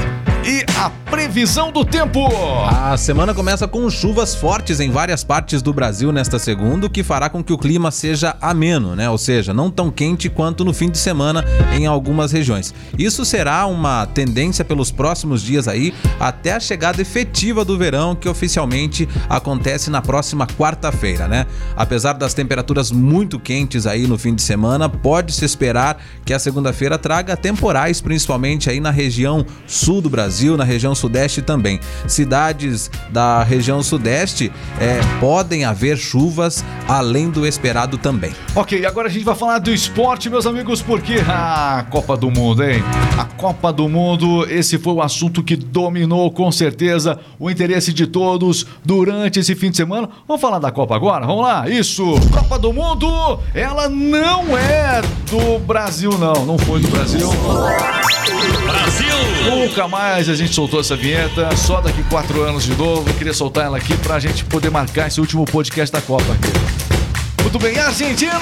E 0.46 0.64
a 0.82 0.90
previsão 0.90 1.70
do 1.70 1.84
tempo. 1.84 2.26
A 2.68 2.96
semana 2.96 3.32
começa 3.32 3.68
com 3.68 3.88
chuvas 3.88 4.34
fortes 4.34 4.80
em 4.80 4.90
várias 4.90 5.22
partes 5.22 5.62
do 5.62 5.72
Brasil 5.72 6.10
nesta 6.10 6.40
segunda, 6.40 6.88
o 6.88 6.90
que 6.90 7.04
fará 7.04 7.28
com 7.28 7.44
que 7.44 7.52
o 7.52 7.58
clima 7.58 7.92
seja 7.92 8.34
ameno, 8.40 8.96
né? 8.96 9.08
Ou 9.08 9.16
seja, 9.16 9.54
não 9.54 9.70
tão 9.70 9.92
quente 9.92 10.28
quanto 10.28 10.64
no 10.64 10.74
fim 10.74 10.90
de 10.90 10.98
semana 10.98 11.44
em 11.72 11.86
algumas 11.86 12.32
regiões. 12.32 12.74
Isso 12.98 13.24
será 13.24 13.64
uma 13.66 14.06
tendência 14.06 14.64
pelos 14.64 14.90
próximos 14.90 15.40
dias 15.40 15.68
aí, 15.68 15.94
até 16.18 16.54
a 16.54 16.58
chegada 16.58 17.00
efetiva 17.00 17.64
do 17.64 17.78
verão, 17.78 18.16
que 18.16 18.28
oficialmente 18.28 19.08
acontece 19.28 19.88
na 19.88 20.02
próxima 20.02 20.48
quarta-feira, 20.48 21.28
né? 21.28 21.46
Apesar 21.76 22.14
das 22.14 22.34
temperaturas 22.34 22.90
muito 22.90 23.38
quentes 23.38 23.86
aí 23.86 24.08
no 24.08 24.18
fim 24.18 24.34
de 24.34 24.42
semana, 24.42 24.88
pode 24.88 25.32
se 25.32 25.44
esperar 25.44 26.02
que 26.24 26.34
a 26.34 26.40
segunda-feira 26.40 26.98
traga 26.98 27.36
temporais, 27.36 28.00
principalmente 28.00 28.68
aí 28.68 28.80
na 28.80 28.90
região 28.90 29.46
sul 29.64 30.00
do 30.00 30.10
Brasil 30.10 30.56
na 30.56 30.71
região 30.72 30.94
sudeste 30.94 31.42
também. 31.42 31.78
Cidades 32.06 32.90
da 33.10 33.42
região 33.42 33.82
sudeste 33.82 34.50
é, 34.80 35.00
podem 35.20 35.64
haver 35.64 35.96
chuvas 35.96 36.64
além 36.88 37.30
do 37.30 37.46
esperado 37.46 37.98
também. 37.98 38.32
Ok, 38.54 38.84
agora 38.84 39.08
a 39.08 39.10
gente 39.10 39.24
vai 39.24 39.34
falar 39.34 39.58
do 39.58 39.72
esporte, 39.72 40.28
meus 40.28 40.46
amigos, 40.46 40.82
porque 40.82 41.16
a 41.28 41.84
Copa 41.90 42.16
do 42.16 42.30
Mundo, 42.30 42.64
hein? 42.64 42.82
A 43.18 43.24
Copa 43.24 43.72
do 43.72 43.88
Mundo, 43.88 44.46
esse 44.50 44.78
foi 44.78 44.94
o 44.94 45.02
assunto 45.02 45.42
que 45.42 45.56
dominou 45.56 46.30
com 46.30 46.50
certeza 46.50 47.18
o 47.38 47.50
interesse 47.50 47.92
de 47.92 48.06
todos 48.06 48.66
durante 48.84 49.40
esse 49.40 49.54
fim 49.54 49.70
de 49.70 49.76
semana. 49.76 50.08
Vamos 50.26 50.40
falar 50.40 50.58
da 50.58 50.70
Copa 50.70 50.96
agora? 50.96 51.26
Vamos 51.26 51.42
lá, 51.42 51.68
isso! 51.68 52.14
Copa 52.32 52.58
do 52.58 52.72
Mundo, 52.72 53.38
ela 53.54 53.88
não 53.88 54.56
é 54.56 55.02
do 55.30 55.58
Brasil, 55.60 56.16
não, 56.18 56.44
não 56.44 56.58
foi 56.58 56.80
do 56.80 56.88
Brasil. 56.88 57.28
Brasil! 58.66 59.12
Nunca 59.50 59.88
mais 59.88 60.28
a 60.28 60.34
gente 60.34 60.52
soltou 60.62 60.78
essa 60.78 60.94
vinheta, 60.94 61.56
só 61.56 61.80
daqui 61.80 62.04
quatro 62.04 62.40
anos 62.42 62.62
de 62.62 62.76
novo. 62.76 63.12
Queria 63.14 63.34
soltar 63.34 63.64
ela 63.64 63.78
aqui 63.78 63.96
pra 63.96 64.20
gente 64.20 64.44
poder 64.44 64.70
marcar 64.70 65.08
esse 65.08 65.20
último 65.20 65.44
podcast 65.44 65.92
da 65.92 66.00
Copa. 66.00 66.36
Muito 67.42 67.58
bem, 67.58 67.76
Argentina! 67.80 68.40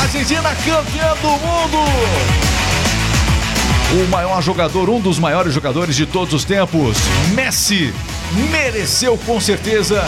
Argentina 0.00 0.48
campeã 0.56 1.14
do 1.22 1.28
mundo! 1.28 1.78
O 3.92 4.10
maior 4.10 4.42
jogador, 4.42 4.90
um 4.90 5.00
dos 5.00 5.20
maiores 5.20 5.54
jogadores 5.54 5.94
de 5.94 6.04
todos 6.04 6.34
os 6.34 6.44
tempos, 6.44 6.96
Messi, 7.32 7.94
mereceu 8.50 9.16
com 9.18 9.40
certeza 9.40 10.02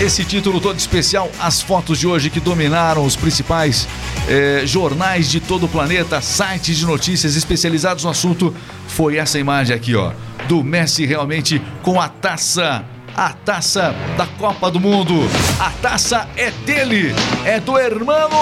esse 0.00 0.24
título 0.24 0.60
todo 0.60 0.78
especial. 0.78 1.30
As 1.38 1.62
fotos 1.62 2.00
de 2.00 2.08
hoje 2.08 2.28
que 2.28 2.40
dominaram 2.40 3.04
os 3.04 3.14
principais 3.14 3.86
eh, 4.28 4.62
jornais 4.64 5.30
de 5.30 5.38
todo 5.38 5.66
o 5.66 5.68
planeta, 5.68 6.20
sites 6.20 6.76
de 6.76 6.86
notícias 6.86 7.36
especializados 7.36 8.02
no 8.02 8.10
assunto, 8.10 8.52
foi 8.88 9.16
essa 9.16 9.38
imagem 9.38 9.76
aqui, 9.76 9.94
ó, 9.94 10.12
do 10.48 10.62
Messi 10.62 11.06
realmente 11.06 11.60
com 11.82 12.00
a 12.00 12.08
taça. 12.08 12.84
A 13.16 13.32
taça 13.32 13.94
da 14.16 14.26
Copa 14.26 14.70
do 14.70 14.80
Mundo. 14.80 15.14
A 15.60 15.70
taça 15.80 16.28
é 16.36 16.50
dele, 16.50 17.14
é 17.44 17.60
do 17.60 17.78
hermano 17.78 18.36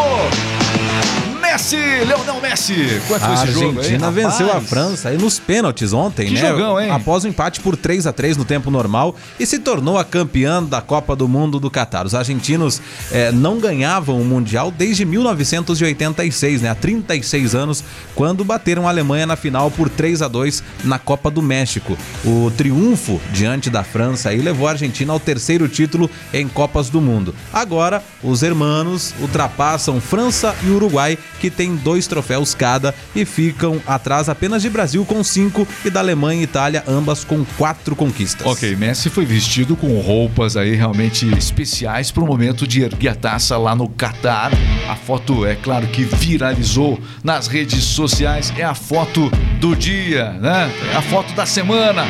Messi, 1.53 1.77
Leonel 1.77 2.41
Messi. 2.41 3.03
Quanto 3.07 3.27
foi 3.27 3.35
A 3.35 3.45
esse 3.45 3.53
jogo, 3.53 3.73
hein, 3.73 3.79
Argentina 3.79 4.11
venceu 4.11 4.51
a 4.51 4.59
França 4.59 5.11
aí 5.11 5.19
nos 5.19 5.39
pênaltis 5.39 5.93
ontem, 5.93 6.29
Que 6.29 6.33
né? 6.33 6.49
jogão, 6.49 6.81
hein? 6.81 6.91
Após 6.91 7.25
o 7.25 7.29
empate 7.29 7.61
por 7.61 7.77
3 7.77 8.07
a 8.07 8.13
3 8.13 8.39
no 8.39 8.45
tempo 8.47 8.71
normal 8.71 9.15
e 9.39 9.45
se 9.45 9.59
tornou 9.59 9.99
a 9.99 10.05
campeã 10.05 10.63
da 10.63 10.81
Copa 10.81 11.15
do 11.15 11.29
Mundo 11.29 11.61
do 11.61 11.71
Catar. 11.71 12.07
Os 12.07 12.15
argentinos 12.15 12.81
eh, 13.11 13.31
não 13.33 13.59
ganhavam 13.59 14.19
o 14.19 14.25
Mundial 14.25 14.71
desde 14.71 15.05
1986, 15.05 16.63
né? 16.63 16.71
Há 16.71 16.75
36 16.75 17.55
anos, 17.55 17.85
quando 18.15 18.45
bateram 18.45 18.87
a 18.87 18.91
Alemanha 18.91 19.27
na 19.27 19.37
final 19.37 19.71
por 19.71 19.91
3 19.91 20.23
a 20.23 20.29
2 20.29 20.63
na 20.85 20.99
Copa 20.99 21.31
do 21.31 21.43
México. 21.43 21.99
O 22.25 22.51
triunfo 22.57 23.21
diante 23.31 23.69
da 23.69 23.85
França 23.85 24.31
aí 24.31 24.41
levou 24.41 24.69
a 24.69 24.71
Argentina 24.71 25.13
ao 25.13 25.21
terceiro 25.21 25.69
título 25.69 26.11
em 26.33 26.49
Copas 26.49 26.89
do 26.89 26.99
Mundo. 27.01 27.35
Agora, 27.53 28.03
os 28.23 28.43
hermanos 28.43 29.13
ultrapassam 29.21 30.01
França 30.01 30.57
e 30.65 30.71
Uruguai, 30.71 31.19
que 31.43 31.51
têm 31.51 31.75
dois 31.75 32.07
troféus 32.07 32.55
cada 32.55 32.95
e 33.17 33.25
ficam 33.25 33.83
atrás 33.85 34.29
apenas 34.29 34.63
de 34.63 34.71
Brasil 34.71 35.05
com 35.05 35.25
cinco 35.25 35.67
e 35.85 35.91
da 35.91 35.99
Alemanha 35.99 36.41
e 36.41 36.45
Itália, 36.45 36.85
ambas 36.87 37.25
com 37.25 37.45
quatro 37.59 37.97
conquistas. 37.97 38.47
Ok, 38.47 38.77
Messi 38.77 39.11
foi 39.11 39.25
vestido 39.25 39.75
com 39.75 40.01
roupas 40.01 40.57
aí 40.57 40.77
realmente 40.77 41.27
especiais 41.37 42.13
para 42.13 42.23
o 42.23 42.27
momento 42.29 42.65
de 42.65 42.83
erguer 42.83 43.09
a 43.09 43.15
taça 43.17 43.59
lá 43.59 43.75
no 43.75 43.89
Catar. 43.89 44.53
A 44.89 44.95
foto, 44.95 45.45
é 45.45 45.57
claro 45.57 45.89
que 45.89 46.05
viralizou 46.05 47.01
nas 47.25 47.49
redes 47.49 47.83
sociais, 47.83 48.53
é 48.57 48.63
a 48.63 48.75
foto 48.75 49.29
do 49.59 49.75
dia, 49.75 50.31
né? 50.35 50.71
É 50.93 50.97
a 50.97 51.03
foto 51.03 51.35
da 51.35 51.45
semana. 51.45 52.05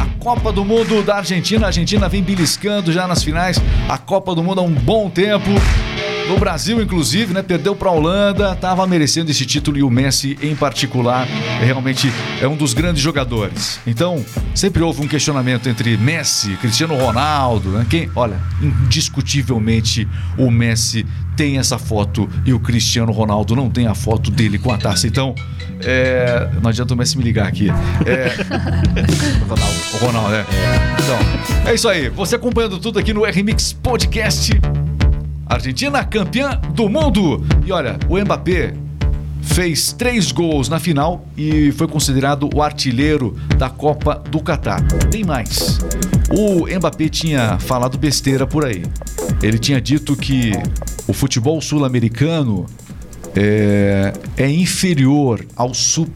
A 0.00 0.06
Copa 0.22 0.52
do 0.52 0.64
Mundo 0.64 1.02
da 1.02 1.16
Argentina. 1.16 1.64
A 1.64 1.68
Argentina 1.68 2.08
vem 2.08 2.22
beliscando 2.22 2.92
já 2.92 3.08
nas 3.08 3.20
finais. 3.20 3.60
A 3.88 3.98
Copa 3.98 4.32
do 4.32 4.44
Mundo 4.44 4.60
há 4.60 4.62
um 4.62 4.72
bom 4.72 5.10
tempo. 5.10 5.50
No 6.28 6.38
Brasil, 6.38 6.82
inclusive, 6.82 7.32
né? 7.32 7.40
Perdeu 7.40 7.76
para 7.76 7.88
a 7.88 7.92
Holanda, 7.92 8.52
estava 8.52 8.84
merecendo 8.86 9.30
esse 9.30 9.46
título 9.46 9.78
e 9.78 9.82
o 9.82 9.90
Messi, 9.90 10.36
em 10.42 10.56
particular, 10.56 11.26
é 11.60 11.64
realmente 11.64 12.12
é 12.40 12.48
um 12.48 12.56
dos 12.56 12.74
grandes 12.74 13.00
jogadores. 13.00 13.78
Então, 13.86 14.24
sempre 14.54 14.82
houve 14.82 15.02
um 15.02 15.06
questionamento 15.06 15.68
entre 15.68 15.96
Messi 15.96 16.56
Cristiano 16.56 16.96
Ronaldo, 16.96 17.70
né? 17.70 17.86
Quem, 17.88 18.10
olha, 18.16 18.40
indiscutivelmente 18.60 20.08
o 20.36 20.50
Messi 20.50 21.06
tem 21.36 21.58
essa 21.58 21.78
foto 21.78 22.28
e 22.44 22.52
o 22.52 22.58
Cristiano 22.58 23.12
Ronaldo 23.12 23.54
não 23.54 23.70
tem 23.70 23.86
a 23.86 23.94
foto 23.94 24.30
dele 24.30 24.58
com 24.58 24.72
a 24.72 24.78
taça. 24.78 25.06
Então, 25.06 25.32
é, 25.80 26.48
não 26.60 26.70
adianta 26.70 26.92
o 26.92 26.96
Messi 26.96 27.16
me 27.16 27.22
ligar 27.22 27.46
aqui. 27.46 27.68
É, 28.04 28.34
Ronaldo, 29.48 29.74
o 29.94 29.96
Ronaldo, 29.98 30.34
é. 30.34 30.44
Então, 31.02 31.70
é 31.70 31.74
isso 31.74 31.88
aí. 31.88 32.08
Você 32.08 32.34
acompanhando 32.34 32.78
tudo 32.78 32.98
aqui 32.98 33.12
no 33.12 33.24
R-Mix 33.24 33.72
Podcast. 33.72 34.58
Argentina 35.46 36.04
campeã 36.04 36.60
do 36.74 36.88
mundo. 36.88 37.44
E 37.64 37.72
olha, 37.72 37.98
o 38.08 38.18
Mbappé 38.18 38.74
fez 39.40 39.92
três 39.92 40.32
gols 40.32 40.68
na 40.68 40.78
final 40.80 41.24
e 41.36 41.70
foi 41.72 41.86
considerado 41.86 42.50
o 42.54 42.60
artilheiro 42.62 43.36
da 43.56 43.70
Copa 43.70 44.22
do 44.30 44.40
Catar. 44.40 44.82
Tem 45.10 45.24
mais. 45.24 45.78
O 46.36 46.66
Mbappé 46.66 47.08
tinha 47.08 47.58
falado 47.58 47.96
besteira 47.96 48.46
por 48.46 48.64
aí. 48.64 48.82
Ele 49.42 49.58
tinha 49.58 49.80
dito 49.80 50.16
que 50.16 50.52
o 51.06 51.12
futebol 51.12 51.60
sul-americano 51.60 52.66
é, 53.36 54.12
é 54.36 54.50
inferior 54.50 55.44
ao 55.54 55.72
su- 55.74 56.08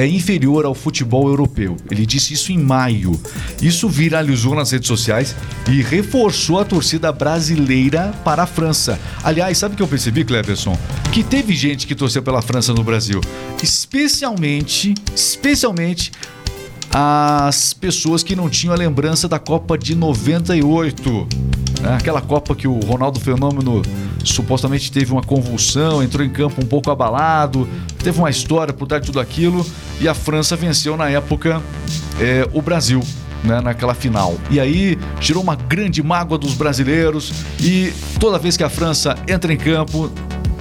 é 0.00 0.06
inferior 0.06 0.64
ao 0.64 0.74
futebol 0.74 1.28
europeu. 1.28 1.76
Ele 1.90 2.06
disse 2.06 2.34
isso 2.34 2.52
em 2.52 2.58
maio. 2.58 3.18
Isso 3.60 3.88
viralizou 3.88 4.54
nas 4.54 4.70
redes 4.70 4.88
sociais 4.88 5.34
e 5.68 5.82
reforçou 5.82 6.58
a 6.58 6.64
torcida 6.64 7.12
brasileira 7.12 8.12
para 8.24 8.44
a 8.44 8.46
França. 8.46 8.98
Aliás, 9.22 9.58
sabe 9.58 9.74
o 9.74 9.76
que 9.76 9.82
eu 9.82 9.88
percebi, 9.88 10.24
Cleverson? 10.24 10.78
Que 11.12 11.22
teve 11.22 11.54
gente 11.54 11.86
que 11.86 11.94
torceu 11.94 12.22
pela 12.22 12.42
França 12.42 12.72
no 12.72 12.82
Brasil, 12.82 13.20
especialmente, 13.62 14.94
especialmente 15.14 16.12
as 16.92 17.72
pessoas 17.72 18.22
que 18.22 18.34
não 18.34 18.48
tinham 18.48 18.74
a 18.74 18.76
lembrança 18.76 19.28
da 19.28 19.38
Copa 19.38 19.78
de 19.78 19.94
98. 19.94 21.28
né? 21.80 21.94
Aquela 21.94 22.20
Copa 22.20 22.54
que 22.54 22.66
o 22.66 22.80
Ronaldo 22.80 23.20
Fenômeno 23.20 23.82
supostamente 24.24 24.90
teve 24.92 25.12
uma 25.12 25.22
convulsão, 25.22 26.02
entrou 26.02 26.24
em 26.24 26.30
campo 26.30 26.62
um 26.62 26.66
pouco 26.66 26.90
abalado, 26.90 27.68
teve 28.02 28.18
uma 28.18 28.30
história 28.30 28.72
por 28.72 28.86
trás 28.86 29.02
de 29.02 29.06
tudo 29.06 29.20
aquilo 29.20 29.64
e 30.00 30.08
a 30.08 30.14
França 30.14 30.56
venceu 30.56 30.96
na 30.96 31.08
época 31.08 31.62
é, 32.20 32.48
o 32.52 32.60
Brasil. 32.62 33.02
Né, 33.42 33.58
naquela 33.62 33.94
final. 33.94 34.36
E 34.50 34.60
aí 34.60 34.98
tirou 35.18 35.42
uma 35.42 35.56
grande 35.56 36.02
mágoa 36.02 36.36
dos 36.36 36.52
brasileiros 36.52 37.32
e 37.58 37.90
toda 38.18 38.38
vez 38.38 38.54
que 38.54 38.62
a 38.62 38.68
França 38.68 39.16
entra 39.26 39.50
em 39.50 39.56
campo, 39.56 40.12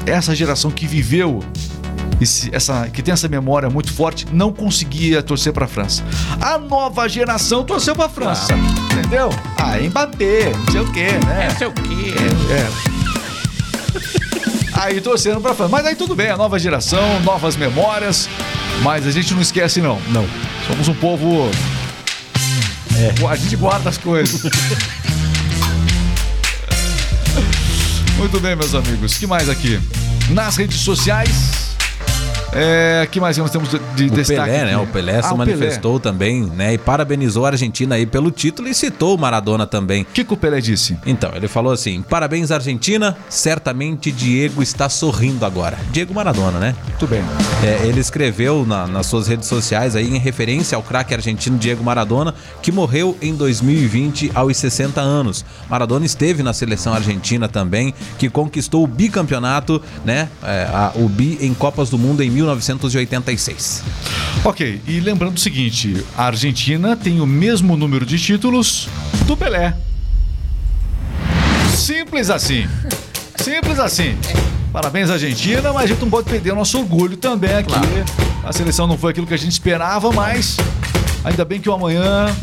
essa 0.05 0.33
geração 0.33 0.71
que 0.71 0.87
viveu 0.87 1.43
esse- 2.21 2.49
essa, 2.55 2.87
que 2.89 3.01
tem 3.03 3.11
essa 3.13 3.27
memória 3.27 3.69
muito 3.69 3.91
forte, 3.91 4.25
não 4.31 4.53
conseguia 4.53 5.21
torcer 5.21 5.51
para 5.51 5.65
a 5.65 5.67
França. 5.67 6.05
A 6.39 6.57
nova 6.57 7.05
geração 7.09 7.65
torceu 7.65 7.93
para 7.93 8.05
a 8.05 8.09
França, 8.09 8.53
entendeu? 8.93 9.27
Ah, 9.57 9.75
Mbappé, 9.77 10.53
não 10.65 10.71
sei 10.71 10.79
o 10.81 10.91
quê, 10.93 11.07
né? 11.25 11.47
Não 11.51 11.57
sei 11.57 11.67
o 11.67 11.71
quê. 11.73 12.13
É. 12.95 12.98
Aí 14.79 15.01
torcendo 15.01 15.41
para 15.41 15.51
a 15.51 15.55
França. 15.55 15.69
Mas 15.69 15.85
aí 15.85 15.93
tudo 15.93 16.15
bem, 16.15 16.29
a 16.29 16.37
nova 16.37 16.57
geração, 16.57 17.19
novas 17.19 17.57
memórias, 17.57 18.29
mas 18.81 19.05
a 19.05 19.11
gente 19.11 19.33
não 19.33 19.41
esquece 19.41 19.81
não. 19.81 19.99
Não. 20.07 20.25
Somos 20.67 20.87
um 20.87 20.93
povo... 20.93 21.51
A 23.29 23.35
gente 23.35 23.57
guarda 23.57 23.89
as 23.89 23.97
coisas. 23.97 24.43
Muito 28.17 28.39
bem, 28.39 28.55
meus 28.55 28.73
amigos. 28.73 29.17
que 29.17 29.27
mais 29.27 29.49
aqui? 29.49 29.79
Nas 30.29 30.55
redes 30.55 30.79
sociais. 30.79 31.68
É, 32.51 33.07
que 33.12 33.19
mais 33.19 33.38
nós 33.38 33.51
temos 33.51 33.69
de, 33.69 33.77
de 33.95 34.05
O 34.05 34.09
destaque? 34.09 34.41
Pelé, 34.49 34.65
né? 34.65 34.77
O 34.77 34.88
Pelé 34.88 35.19
Ah, 35.19 35.23
se 35.23 35.33
o 35.33 35.38
manifestou 35.38 35.99
também, 35.99 36.41
né? 36.43 36.73
E 36.73 36.77
parabenizou 36.79 37.45
a 37.45 37.49
Argentina 37.49 37.93
aí 37.95 38.07
pelo 38.07 38.31
título 38.31 38.67
e 38.67 38.73
citou 38.73 39.15
o 39.15 39.19
Maradona 39.19 39.67
também. 39.67 40.01
O 40.01 40.05
que, 40.05 40.23
que 40.23 40.33
o 40.33 40.38
Pelé 40.38 40.59
disse? 40.59 40.97
Então, 41.05 41.31
ele 41.35 41.47
falou 41.47 41.71
assim: 41.71 42.01
parabéns, 42.01 42.49
Argentina. 42.49 43.15
Certamente 43.29 44.12
Diego 44.12 44.63
está 44.63 44.89
sorrindo 44.89 45.45
agora. 45.45 45.77
Diego 45.91 46.13
Maradona, 46.13 46.57
né? 46.59 46.75
Muito 46.88 47.05
bem. 47.07 47.21
É, 47.63 47.85
ele 47.85 47.99
escreveu 47.99 48.65
na- 48.65 48.88
nas 48.88 49.05
suas 49.05 49.27
redes 49.27 49.47
sociais 49.47 49.95
aí 49.95 50.07
em 50.09 50.17
referência 50.17 50.75
ao 50.75 50.81
craque 50.81 51.13
argentino 51.13 51.57
Diego 51.57 51.83
Maradona, 51.83 52.33
que 52.63 52.71
morreu 52.71 53.15
em 53.21 53.35
2020 53.35 54.31
aos 54.33 54.57
60 54.57 54.99
anos. 54.99 55.45
Maradona 55.69 56.05
esteve 56.05 56.41
na 56.41 56.53
seleção 56.53 56.93
argentina 56.95 57.47
também, 57.47 57.93
que 58.17 58.27
conquistou 58.29 58.83
o 58.83 58.88
bicampeonato, 58.88 59.79
né? 60.03 60.29
É, 60.43 60.67
a- 60.73 60.91
o 60.95 61.07
bi 61.07 61.38
em 61.41 61.53
Copas 61.53 61.89
do 61.91 61.97
Mundo 61.97 62.23
em 62.23 62.38
1986. 62.39 63.84
Ok, 64.43 64.82
e 64.88 64.99
lembrando 64.99 65.36
o 65.36 65.39
seguinte: 65.39 66.06
a 66.17 66.25
Argentina 66.25 66.95
tem 66.95 67.19
o 67.19 67.28
mesmo 67.28 67.75
número 67.75 68.06
de 68.06 68.17
títulos 68.17 68.88
do 69.25 69.36
Pelé. 69.36 69.75
Simples 71.75 72.30
assim. 72.30 72.67
Simples 73.38 73.80
assim. 73.80 74.17
Parabéns, 74.71 75.10
Argentina, 75.10 75.73
mas 75.73 75.84
a 75.84 75.88
gente 75.88 76.02
não 76.02 76.10
pode 76.10 76.30
perder 76.30 76.52
o 76.52 76.56
nosso 76.56 76.78
orgulho 76.78 77.17
também 77.17 77.54
aqui. 77.56 77.73
A 78.43 78.54
seleção 78.54 78.88
não 78.88 78.97
foi 78.97 79.12
aquilo 79.12 79.25
que 79.25 79.34
a 79.34 79.38
gente 79.38 79.52
esperava, 79.52 80.12
mas 80.12 80.58
ainda 81.23 81.43
bem 81.43 81.60
que 81.60 81.69
o 81.69 81.73
amanhã. 81.73 82.34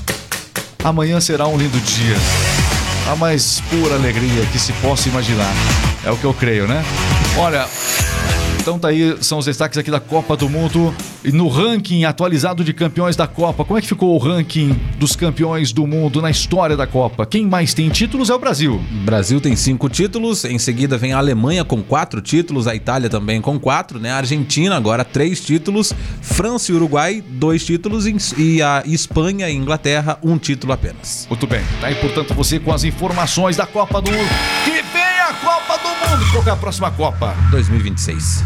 Amanhã 0.82 1.20
será 1.20 1.46
um 1.46 1.56
lindo 1.56 1.78
dia. 1.80 2.16
A 3.10 3.16
mais 3.16 3.60
pura 3.70 3.94
alegria 3.94 4.44
que 4.52 4.58
se 4.58 4.72
possa 4.74 5.08
imaginar. 5.08 5.52
É 6.04 6.10
o 6.10 6.16
que 6.16 6.24
eu 6.24 6.34
creio, 6.34 6.66
né? 6.66 6.84
Olha, 7.36 7.66
então 8.66 8.80
tá 8.80 8.88
aí, 8.88 9.16
são 9.20 9.38
os 9.38 9.44
destaques 9.44 9.78
aqui 9.78 9.92
da 9.92 10.00
Copa 10.00 10.36
do 10.36 10.48
Mundo. 10.48 10.92
E 11.24 11.30
no 11.30 11.46
ranking 11.46 12.04
atualizado 12.04 12.64
de 12.64 12.72
campeões 12.72 13.14
da 13.14 13.24
Copa, 13.24 13.64
como 13.64 13.78
é 13.78 13.80
que 13.80 13.86
ficou 13.86 14.12
o 14.12 14.18
ranking 14.18 14.76
dos 14.98 15.14
campeões 15.14 15.70
do 15.70 15.86
mundo 15.86 16.20
na 16.20 16.32
história 16.32 16.76
da 16.76 16.84
Copa? 16.84 17.24
Quem 17.24 17.46
mais 17.46 17.72
tem 17.72 17.88
títulos 17.88 18.28
é 18.28 18.34
o 18.34 18.38
Brasil. 18.40 18.74
O 18.74 19.04
Brasil 19.04 19.40
tem 19.40 19.54
cinco 19.54 19.88
títulos, 19.88 20.44
em 20.44 20.58
seguida 20.58 20.98
vem 20.98 21.12
a 21.12 21.18
Alemanha 21.18 21.64
com 21.64 21.80
quatro 21.80 22.20
títulos, 22.20 22.66
a 22.66 22.74
Itália 22.74 23.08
também 23.08 23.40
com 23.40 23.56
quatro, 23.56 24.00
né? 24.00 24.10
A 24.10 24.16
Argentina 24.16 24.76
agora 24.76 25.04
três 25.04 25.40
títulos, 25.40 25.92
França 26.20 26.72
e 26.72 26.74
Uruguai 26.74 27.22
dois 27.24 27.64
títulos 27.64 28.04
e 28.36 28.60
a 28.60 28.82
Espanha 28.84 29.48
e 29.48 29.54
Inglaterra 29.54 30.18
um 30.24 30.38
título 30.38 30.72
apenas. 30.72 31.28
Muito 31.30 31.46
bem, 31.46 31.60
tá 31.80 31.86
aí, 31.86 31.94
portanto, 31.94 32.34
você 32.34 32.58
com 32.58 32.72
as 32.72 32.82
informações 32.82 33.56
da 33.56 33.64
Copa 33.64 34.02
do 34.02 34.10
Mundo. 34.10 34.28
Que 34.64 35.05
a 35.26 35.34
Copa 35.34 35.76
do 35.78 35.88
Mundo! 35.88 36.30
Qual 36.30 36.46
é 36.46 36.50
a 36.50 36.56
próxima 36.56 36.88
Copa? 36.92 37.34
2026. 37.50 38.44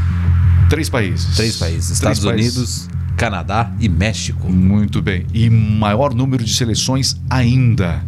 Três 0.71 0.89
países. 0.89 1.37
Três 1.37 1.57
países: 1.57 1.99
Três 1.99 2.17
Estados 2.17 2.25
países. 2.25 2.57
Unidos, 2.57 2.89
Canadá 3.19 3.71
e 3.79 3.87
México. 3.87 4.51
Muito 4.51 5.03
bem. 5.03 5.27
E 5.35 5.51
maior 5.51 6.15
número 6.15 6.43
de 6.43 6.55
seleções 6.55 7.21
ainda. 7.29 8.03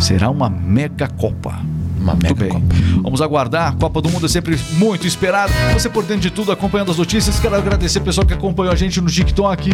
Será 0.00 0.30
uma 0.30 0.48
mega 0.48 1.08
Copa. 1.08 1.60
Uma 2.06 2.14
Muito 2.14 2.22
mega 2.22 2.44
bem. 2.44 2.52
Copa. 2.52 2.66
Vamos 3.02 3.20
aguardar. 3.20 3.72
A 3.72 3.72
Copa 3.72 4.00
do 4.00 4.08
Mundo 4.08 4.26
é 4.26 4.28
sempre 4.28 4.56
muito 4.74 5.06
esperado. 5.06 5.52
Você 5.72 5.88
por 5.88 6.04
dentro 6.04 6.22
de 6.22 6.30
tudo, 6.30 6.52
acompanhando 6.52 6.92
as 6.92 6.98
notícias. 6.98 7.40
Quero 7.40 7.56
agradecer 7.56 7.98
o 7.98 8.02
pessoal 8.02 8.24
que 8.24 8.32
acompanhou 8.32 8.72
a 8.72 8.76
gente 8.76 9.00
no 9.00 9.08
TikTok, 9.08 9.70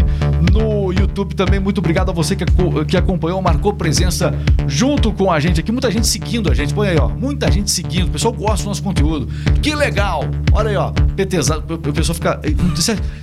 no 0.50 0.92
YouTube 0.92 1.34
também. 1.34 1.60
Muito 1.60 1.78
obrigado 1.78 2.08
a 2.10 2.12
você 2.12 2.34
que, 2.34 2.44
que 2.88 2.96
acompanhou, 2.96 3.42
marcou 3.42 3.74
presença 3.74 4.34
junto 4.66 5.12
com 5.12 5.30
a 5.30 5.38
gente 5.38 5.60
aqui. 5.60 5.70
Muita 5.70 5.90
gente 5.90 6.06
seguindo 6.06 6.50
a 6.50 6.54
gente. 6.54 6.72
Põe 6.72 6.88
aí, 6.88 6.98
ó. 6.98 7.08
Muita 7.08 7.50
gente 7.50 7.70
seguindo. 7.70 8.08
O 8.08 8.10
pessoal 8.12 8.32
gosta 8.32 8.64
do 8.64 8.68
nosso 8.68 8.82
conteúdo. 8.82 9.28
Que 9.60 9.74
legal. 9.74 10.24
Olha 10.52 10.70
aí, 10.70 10.76
ó. 10.76 10.90
PTzado. 11.14 11.74
O 11.74 11.74
o 11.74 11.92
pessoal 11.92 12.14
fica. 12.14 12.40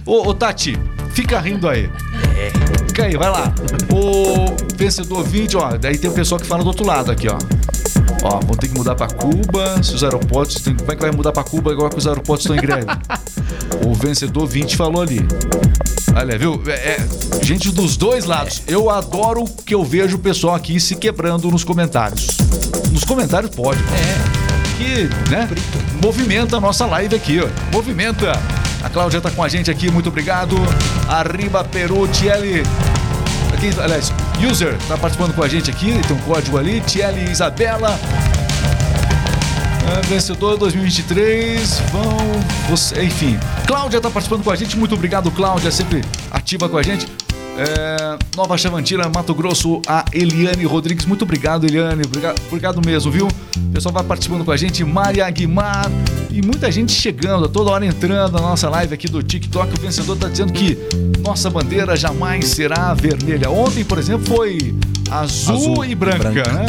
Ô, 0.06 0.30
ô 0.30 0.34
Tati, 0.36 0.78
fica 1.12 1.40
rindo 1.40 1.68
aí. 1.68 1.90
Fica 2.88 3.06
aí, 3.06 3.18
vai 3.18 3.30
lá. 3.30 3.52
O 3.92 4.56
vencedor 4.76 5.24
20, 5.24 5.58
ó. 5.58 5.78
Daí 5.78 5.98
tem 5.98 6.10
o 6.10 6.14
pessoal 6.14 6.40
que 6.40 6.46
fala 6.46 6.64
do 6.64 6.68
outro 6.68 6.86
lado 6.86 7.12
aqui, 7.12 7.28
ó. 7.28 7.38
Ó, 8.24 8.40
vão 8.40 8.56
ter 8.56 8.68
que 8.68 8.78
mudar 8.78 8.96
pra 8.96 9.08
Cuba. 9.08 9.82
Se 9.84 9.96
os 9.96 10.04
aeroportos. 10.04 10.56
tem- 10.62 10.76
Como 10.76 10.92
é 10.92 10.96
que 10.96 11.02
vai 11.02 11.12
mudar 11.12 11.32
pra 11.32 11.44
Cuba 11.44 11.72
agora 11.72 11.90
que 11.90 11.98
os 11.98 12.08
aeroportos 12.08 12.46
estão 12.46 12.56
em 12.56 12.60
greve? 12.62 12.86
o 13.86 13.94
vencedor 13.94 14.46
20 14.48 14.76
falou 14.76 15.02
ali. 15.02 15.26
Olha, 16.16 16.38
viu? 16.38 16.62
É, 16.68 16.72
é, 16.72 17.08
gente 17.44 17.72
dos 17.72 17.96
dois 17.96 18.26
lados. 18.26 18.64
Eu 18.68 18.90
adoro 18.90 19.46
que 19.66 19.74
eu 19.76 19.84
vejo 19.84 20.16
o 20.18 20.20
pessoal 20.20 20.56
aqui 20.56 20.80
se 20.80 20.96
quebrando 20.96 21.50
nos 21.50 21.64
comentários. 21.64 22.28
Nos 22.92 23.04
comentários 23.04 23.54
pode. 23.56 23.80
É. 23.80 24.40
Que, 24.78 25.30
né? 25.30 25.48
Movimenta 26.04 26.58
a 26.58 26.60
nossa 26.62 26.86
live 26.86 27.16
aqui, 27.16 27.40
ó. 27.42 27.48
Movimenta. 27.76 28.32
A 28.82 28.90
Cláudia 28.90 29.20
tá 29.20 29.30
com 29.30 29.44
a 29.44 29.50
gente 29.50 29.70
aqui, 29.70 29.92
muito 29.92 30.08
obrigado. 30.08 30.56
Arriba 31.08 31.64
Peru, 31.66 32.08
Aqui, 33.60 33.78
aliás, 33.78 34.14
user 34.50 34.78
tá 34.88 34.98
participando 34.98 35.34
com 35.34 35.44
a 35.44 35.48
gente 35.50 35.70
aqui, 35.70 35.92
tem 36.08 36.16
um 36.16 36.20
código 36.22 36.58
ali, 36.58 36.80
Tiele 36.80 37.30
Isabela. 37.30 38.00
Ah, 39.86 40.00
vencedor 40.08 40.56
2023, 40.56 41.82
vão. 41.92 42.18
Você, 42.70 43.04
enfim, 43.04 43.38
Cláudia 43.68 44.00
tá 44.00 44.10
participando 44.10 44.46
com 44.46 44.52
a 44.52 44.56
gente, 44.56 44.78
muito 44.78 44.96
obrigado, 44.96 45.30
Cláudia, 45.30 45.72
sempre 45.72 46.06
ativa 46.32 46.70
com 46.70 46.78
a 46.78 46.82
gente. 46.82 47.06
É, 47.60 48.18
Nova 48.36 48.58
Chavantina, 48.58 49.10
Mato 49.14 49.34
Grosso, 49.34 49.82
a 49.88 50.06
Eliane 50.14 50.64
Rodrigues. 50.66 51.06
Muito 51.06 51.24
obrigado, 51.24 51.66
Eliane. 51.66 52.04
Obrigado, 52.06 52.42
obrigado 52.48 52.82
mesmo, 52.86 53.12
viu? 53.12 53.28
O 53.28 53.70
pessoal 53.72 53.94
vai 53.94 54.04
participando 54.04 54.46
com 54.46 54.52
a 54.52 54.58
gente. 54.58 54.84
Maria 54.84 55.26
Aguimar 55.26 55.90
e 56.30 56.42
muita 56.42 56.72
gente 56.72 56.92
chegando, 56.92 57.46
a 57.46 57.50
toda 57.50 57.72
hora 57.72 57.86
entrando 57.86 58.32
na 58.34 58.42
nossa 58.42 58.70
live 58.70 58.94
aqui 58.94 59.08
do 59.08 59.22
TikTok. 59.22 59.74
O 59.78 59.82
vencedor 59.82 60.16
tá 60.18 60.28
dizendo 60.30 60.54
que 60.54 60.78
nossa 61.24 61.50
bandeira 61.50 61.96
jamais 61.96 62.48
será 62.48 62.94
vermelha. 62.94 63.50
Ontem, 63.50 63.84
por 63.84 63.98
exemplo, 63.98 64.26
foi 64.26 64.76
azul, 65.12 65.56
Azul 65.56 65.86
e 65.86 65.92
e 65.92 65.96
branca, 65.96 66.20
branca. 66.32 66.54
né? 66.54 66.66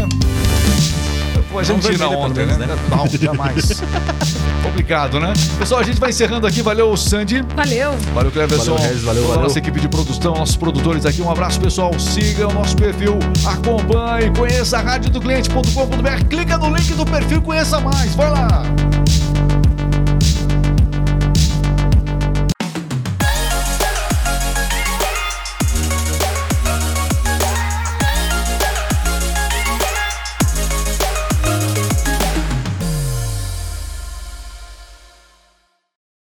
A 1.50 1.52
Não 1.52 1.58
Argentina 1.58 2.08
ontem, 2.08 2.46
pelo 2.46 2.58
né? 2.58 2.66
menos, 2.66 2.80
né? 2.80 2.88
Não, 2.88 3.06
jamais. 3.08 3.82
Complicado, 4.62 5.18
né? 5.18 5.32
Pessoal, 5.58 5.80
a 5.80 5.84
gente 5.84 5.98
vai 5.98 6.10
encerrando 6.10 6.46
aqui. 6.46 6.62
Valeu, 6.62 6.96
Sandy. 6.96 7.42
Valeu. 7.56 7.92
Valeu, 8.14 8.30
Cleverson. 8.30 8.74
Valeu, 8.74 8.88
Regis, 8.88 9.02
valeu, 9.02 9.26
valeu. 9.26 9.42
nossa 9.42 9.58
equipe 9.58 9.80
de 9.80 9.88
produção, 9.88 10.34
nossos 10.34 10.56
produtores 10.56 11.04
aqui. 11.04 11.20
Um 11.20 11.30
abraço, 11.30 11.60
pessoal. 11.60 11.98
Siga 11.98 12.46
o 12.46 12.52
nosso 12.52 12.76
perfil, 12.76 13.18
acompanhe, 13.44 14.30
conheça 14.36 14.78
a 14.78 14.80
radiodocliente.com.br. 14.80 16.24
Clica 16.28 16.56
no 16.56 16.74
link 16.74 16.92
do 16.94 17.04
perfil 17.04 17.38
e 17.38 17.40
conheça 17.40 17.80
mais. 17.80 18.14
Vai 18.14 18.30
lá. 18.30 18.62